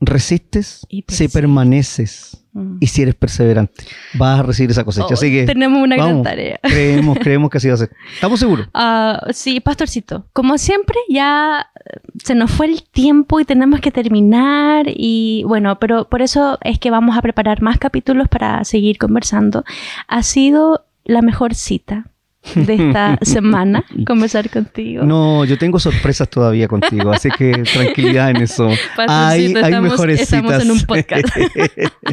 resistes, 0.00 0.86
Y 0.88 1.04
si 1.08 1.28
permaneces 1.28 2.44
Mm. 2.58 2.78
y 2.80 2.86
si 2.88 3.02
eres 3.02 3.14
perseverante, 3.14 3.84
vas 4.14 4.40
a 4.40 4.42
recibir 4.42 4.70
esa 4.70 4.84
cosecha. 4.84 5.06
Oh, 5.10 5.12
Así 5.12 5.30
que 5.30 5.44
tenemos 5.44 5.80
una 5.82 5.94
gran 5.96 6.08
vamos. 6.08 6.22
tarea. 6.24 6.58
creemos, 6.62 7.18
creemos 7.20 7.50
que 7.50 7.58
así 7.58 7.68
va 7.68 7.74
a 7.74 7.78
ser. 7.78 7.90
¿Estamos 8.14 8.40
seguros? 8.40 8.68
Ah, 8.74 9.22
sí, 9.30 9.60
pastorcito. 9.60 10.26
Como 10.32 10.58
siempre, 10.58 10.96
ya 11.08 11.68
eh, 11.84 12.00
se 12.24 12.34
nos 12.34 12.50
fue 12.50 12.66
el 12.66 12.82
tiempo 12.82 13.38
y 13.38 13.44
tenemos 13.44 13.80
que 13.80 13.92
terminar. 13.92 14.86
Y 14.88 15.44
bueno, 15.46 15.78
pero 15.78 16.08
por 16.08 16.20
eso 16.20 16.58
es 16.62 16.78
que 16.80 16.90
vamos 16.90 17.16
a 17.16 17.22
preparar 17.22 17.62
más 17.62 17.78
capítulos 17.78 18.28
para 18.28 18.64
seguir 18.64 18.98
conversando. 18.98 19.64
Ha 20.08 20.22
sido 20.24 20.84
la 21.04 21.22
mejor 21.22 21.54
cita 21.54 22.06
de 22.54 22.74
esta 22.74 23.18
semana 23.22 23.84
conversar 24.06 24.48
contigo. 24.50 25.04
No, 25.04 25.44
yo 25.44 25.58
tengo 25.58 25.78
sorpresas 25.78 26.28
todavía 26.28 26.68
contigo, 26.68 27.10
así 27.10 27.28
que 27.30 27.52
tranquilidad 27.72 28.30
en 28.30 28.36
eso. 28.38 28.68
Hay, 28.96 29.46
hay 29.46 29.54
estamos- 29.54 29.82
mejores 29.90 30.20
estamos 30.20 30.52
citas. 30.52 30.64
en 30.64 30.70
un 30.70 30.80
podcast. 30.82 31.28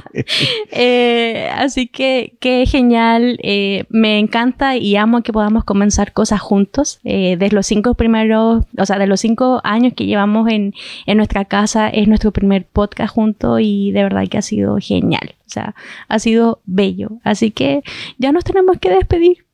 Eh, 0.72 1.50
así 1.56 1.88
que 1.88 2.36
qué 2.40 2.66
genial. 2.66 3.38
eh, 3.44 3.86
me 3.90 4.20
encanta 4.20 4.76
y 4.78 4.96
amo 4.96 5.22
que 5.24 5.34
podamos 5.34 5.64
comenzar 5.64 6.14
cosas 6.14 6.42
juntos. 6.42 7.00
Eh, 7.04 7.38
de 7.38 7.50
los 7.52 7.66
cinco 7.68 7.94
primeros, 7.96 8.66
o 8.78 8.86
sea, 8.86 8.98
de 8.98 9.08
los 9.08 9.20
cinco 9.20 9.62
años 9.64 9.94
que 9.96 10.06
llevamos 10.06 10.50
en, 10.50 10.74
en 11.06 11.18
nuestra 11.18 11.46
casa, 11.46 11.90
es 11.90 12.08
nuestro 12.08 12.32
primer 12.32 12.66
podcast 12.66 13.14
juntos 13.14 13.60
y 13.62 13.92
de 13.92 14.04
verdad 14.04 14.28
que 14.30 14.38
ha 14.38 14.42
sido 14.42 14.78
genial. 14.80 15.36
O 15.46 15.50
sea, 15.50 15.76
ha 16.08 16.20
sido 16.20 16.62
bello. 16.66 17.12
Así 17.24 17.52
que 17.52 17.82
ya 18.18 18.32
nos 18.32 18.44
tenemos 18.44 18.78
que 18.80 18.90
despedir. 18.90 19.45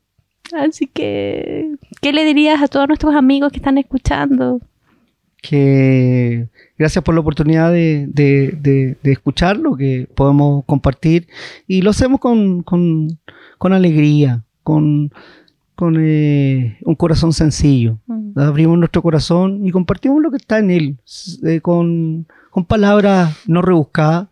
Así 0.54 0.86
que, 0.86 1.74
¿qué 2.00 2.12
le 2.12 2.24
dirías 2.24 2.60
a 2.62 2.68
todos 2.68 2.88
nuestros 2.88 3.14
amigos 3.14 3.50
que 3.52 3.58
están 3.58 3.78
escuchando? 3.78 4.60
que 5.40 6.46
gracias 6.78 7.02
por 7.02 7.14
la 7.14 7.20
oportunidad 7.20 7.72
de, 7.72 8.06
de- 8.08 8.56
de- 8.60 8.96
de 9.02 9.12
escucharlo, 9.12 9.74
que 9.76 10.06
podemos 10.14 10.64
compartir 10.66 11.26
y 11.66 11.82
lo 11.82 11.90
hacemos 11.90 12.20
con, 12.20 12.62
con- 12.62 13.18
con 13.58 13.72
alegría, 13.72 14.44
con, 14.62 15.10
con 15.74 15.96
eh, 15.98 16.78
un 16.84 16.94
corazón 16.94 17.32
sencillo. 17.32 17.98
Mm. 18.06 18.38
Abrimos 18.38 18.78
nuestro 18.78 19.02
corazón 19.02 19.66
y 19.66 19.72
compartimos 19.72 20.22
lo 20.22 20.30
que 20.30 20.36
está 20.36 20.60
en 20.60 20.70
él, 20.70 20.96
eh, 21.44 21.60
con, 21.60 22.26
con 22.50 22.64
palabras 22.64 23.36
no 23.48 23.62
rebuscadas, 23.62 24.28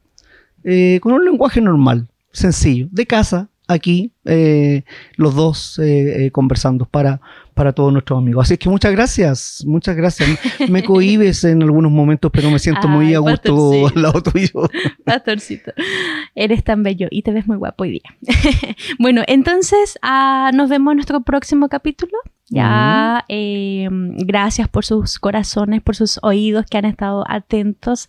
eh, 0.63 1.01
con 1.03 1.13
un 1.13 1.25
lenguaje 1.25 1.61
normal, 1.61 2.07
sencillo, 2.31 2.87
de 2.93 3.07
casa, 3.07 3.49
aquí, 3.73 4.13
eh, 4.25 4.85
los 5.17 5.35
dos 5.35 5.79
eh, 5.79 6.27
eh, 6.27 6.31
conversando 6.31 6.85
para, 6.87 7.21
para 7.55 7.73
todos 7.73 7.93
nuestros 7.93 8.19
amigos. 8.19 8.47
Así 8.47 8.59
que 8.59 8.69
muchas 8.69 8.93
gracias, 8.93 9.65
muchas 9.67 9.97
gracias. 9.97 10.39
Me 10.69 10.83
cohibes 10.85 11.45
en 11.45 11.63
algunos 11.63 11.93
momentos, 11.93 12.31
pero 12.33 12.51
me 12.51 12.59
siento 12.59 12.89
muy 12.89 13.09
Ay, 13.09 13.15
a 13.15 13.19
gusto 13.21 13.87
al 13.87 14.03
lado 14.03 14.23
tuyo. 14.23 14.69
Pastorcito, 15.05 15.73
eres 16.35 16.65
tan 16.65 16.83
bello 16.83 17.09
y 17.11 17.23
te 17.23 17.33
ves 17.33 17.47
muy 17.47 17.57
guapo 17.57 17.85
hoy 17.85 17.93
día. 17.93 18.17
bueno, 18.99 19.23
entonces 19.27 19.99
ah, 20.03 20.51
nos 20.55 20.69
vemos 20.69 20.93
en 20.93 20.97
nuestro 20.97 21.21
próximo 21.23 21.69
capítulo. 21.69 22.13
Ya, 22.53 23.25
eh, 23.29 23.89
gracias 23.91 24.67
por 24.69 24.85
sus 24.85 25.21
corazones, 25.21 25.83
por 25.83 25.95
sus 25.95 26.19
oídos 26.23 26.67
que 26.69 26.79
han 26.79 26.85
estado 26.85 27.25
atentos, 27.29 28.09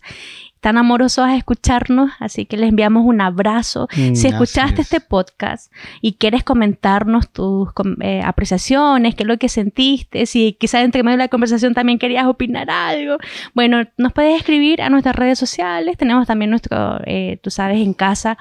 tan 0.62 0.78
amorosos 0.78 1.26
a 1.26 1.36
escucharnos. 1.36 2.10
Así 2.20 2.46
que 2.46 2.56
les 2.56 2.70
enviamos 2.70 3.04
un 3.04 3.20
abrazo. 3.20 3.88
Mm, 3.96 4.14
Si 4.14 4.28
escuchaste 4.28 4.80
es. 4.80 4.86
este 4.92 5.00
podcast 5.00 5.70
y 6.00 6.14
quieres 6.14 6.44
comentarnos 6.44 7.28
tus 7.30 7.68
eh, 8.00 8.22
apreciaciones, 8.24 9.14
qué 9.14 9.24
es 9.24 9.26
lo 9.26 9.36
que 9.36 9.48
sentiste, 9.48 10.24
si 10.26 10.56
quizás 10.58 10.84
entre 10.84 11.02
medio 11.02 11.18
de 11.18 11.24
la 11.24 11.28
conversación 11.28 11.74
también 11.74 11.98
querías 11.98 12.26
opinar 12.26 12.70
algo, 12.70 13.16
bueno, 13.54 13.82
nos 13.98 14.12
puedes 14.12 14.36
escribir 14.38 14.80
a 14.82 14.88
nuestras 14.88 15.16
redes 15.16 15.38
sociales. 15.38 15.96
Tenemos 15.98 16.26
también 16.26 16.50
nuestro, 16.50 17.00
eh, 17.06 17.38
tú 17.42 17.50
sabes, 17.50 17.78
en 17.80 17.92
casa, 17.92 18.38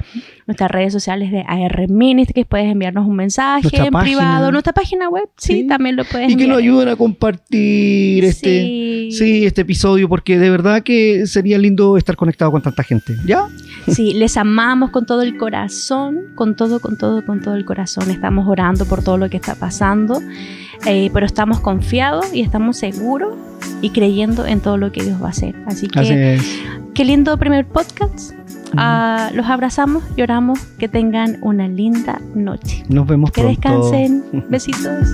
nuestras 0.48 0.70
redes 0.72 0.94
sociales 0.94 1.32
de 1.32 1.44
AR 1.48 1.88
Ministries. 1.90 2.46
Puedes 2.46 2.72
enviarnos 2.72 3.08
un 3.08 3.16
mensaje 3.16 3.64
Nuestra 3.64 3.86
en 3.86 3.92
página. 3.94 4.18
privado, 4.18 4.52
nuestra 4.52 4.74
página 4.74 5.10
web, 5.10 5.28
sí, 5.38 5.62
Sí. 5.62 5.68
también 5.68 5.96
lo 5.96 6.06
puedes 6.06 6.32
Y 6.32 6.36
que 6.38 6.48
nos 6.48 6.60
ayuden 6.60 6.88
a 6.90 6.96
compartir 6.96 8.24
este, 8.26 8.62
Sí. 8.62 9.10
sí, 9.12 9.46
este 9.46 9.62
episodio, 9.62 10.08
porque 10.08 10.38
de 10.38 10.50
verdad 10.50 10.84
que 10.84 11.26
sería 11.26 11.58
lindo 11.58 11.98
estar 11.98 12.11
conectado 12.16 12.52
con 12.52 12.62
tanta 12.62 12.84
gente. 12.84 13.18
¿Ya? 13.26 13.48
Sí, 13.88 14.14
les 14.14 14.38
amamos 14.38 14.92
con 14.92 15.06
todo 15.06 15.22
el 15.22 15.38
corazón, 15.38 16.20
con 16.36 16.56
todo, 16.56 16.80
con 16.80 16.98
todo, 16.98 17.26
con 17.26 17.42
todo 17.42 17.56
el 17.56 17.66
corazón. 17.66 18.10
Estamos 18.12 18.48
orando 18.48 18.86
por 18.86 19.04
todo 19.04 19.18
lo 19.18 19.30
que 19.30 19.38
está 19.38 19.56
pasando, 19.56 20.22
eh, 20.86 21.10
pero 21.14 21.26
estamos 21.26 21.60
confiados 21.60 22.34
y 22.34 22.42
estamos 22.42 22.78
seguros 22.78 23.36
y 23.82 23.90
creyendo 23.92 24.46
en 24.46 24.60
todo 24.60 24.78
lo 24.78 24.92
que 24.92 25.04
Dios 25.04 25.22
va 25.22 25.28
a 25.28 25.32
hacer. 25.32 25.56
Así 25.66 25.88
que 25.88 26.00
Así 26.00 26.48
qué 26.94 27.06
lindo 27.06 27.38
primer 27.38 27.66
podcast. 27.66 28.34
Ah, 28.78 29.32
los 29.34 29.48
abrazamos, 29.48 30.04
lloramos, 30.16 30.60
que 30.80 30.88
tengan 30.88 31.38
una 31.42 31.68
linda 31.68 32.22
noche. 32.36 32.84
Nos 32.88 33.06
vemos 33.08 33.32
Que 33.32 33.42
pronto. 33.42 33.62
descansen. 33.92 34.46
Besitos. 34.50 35.08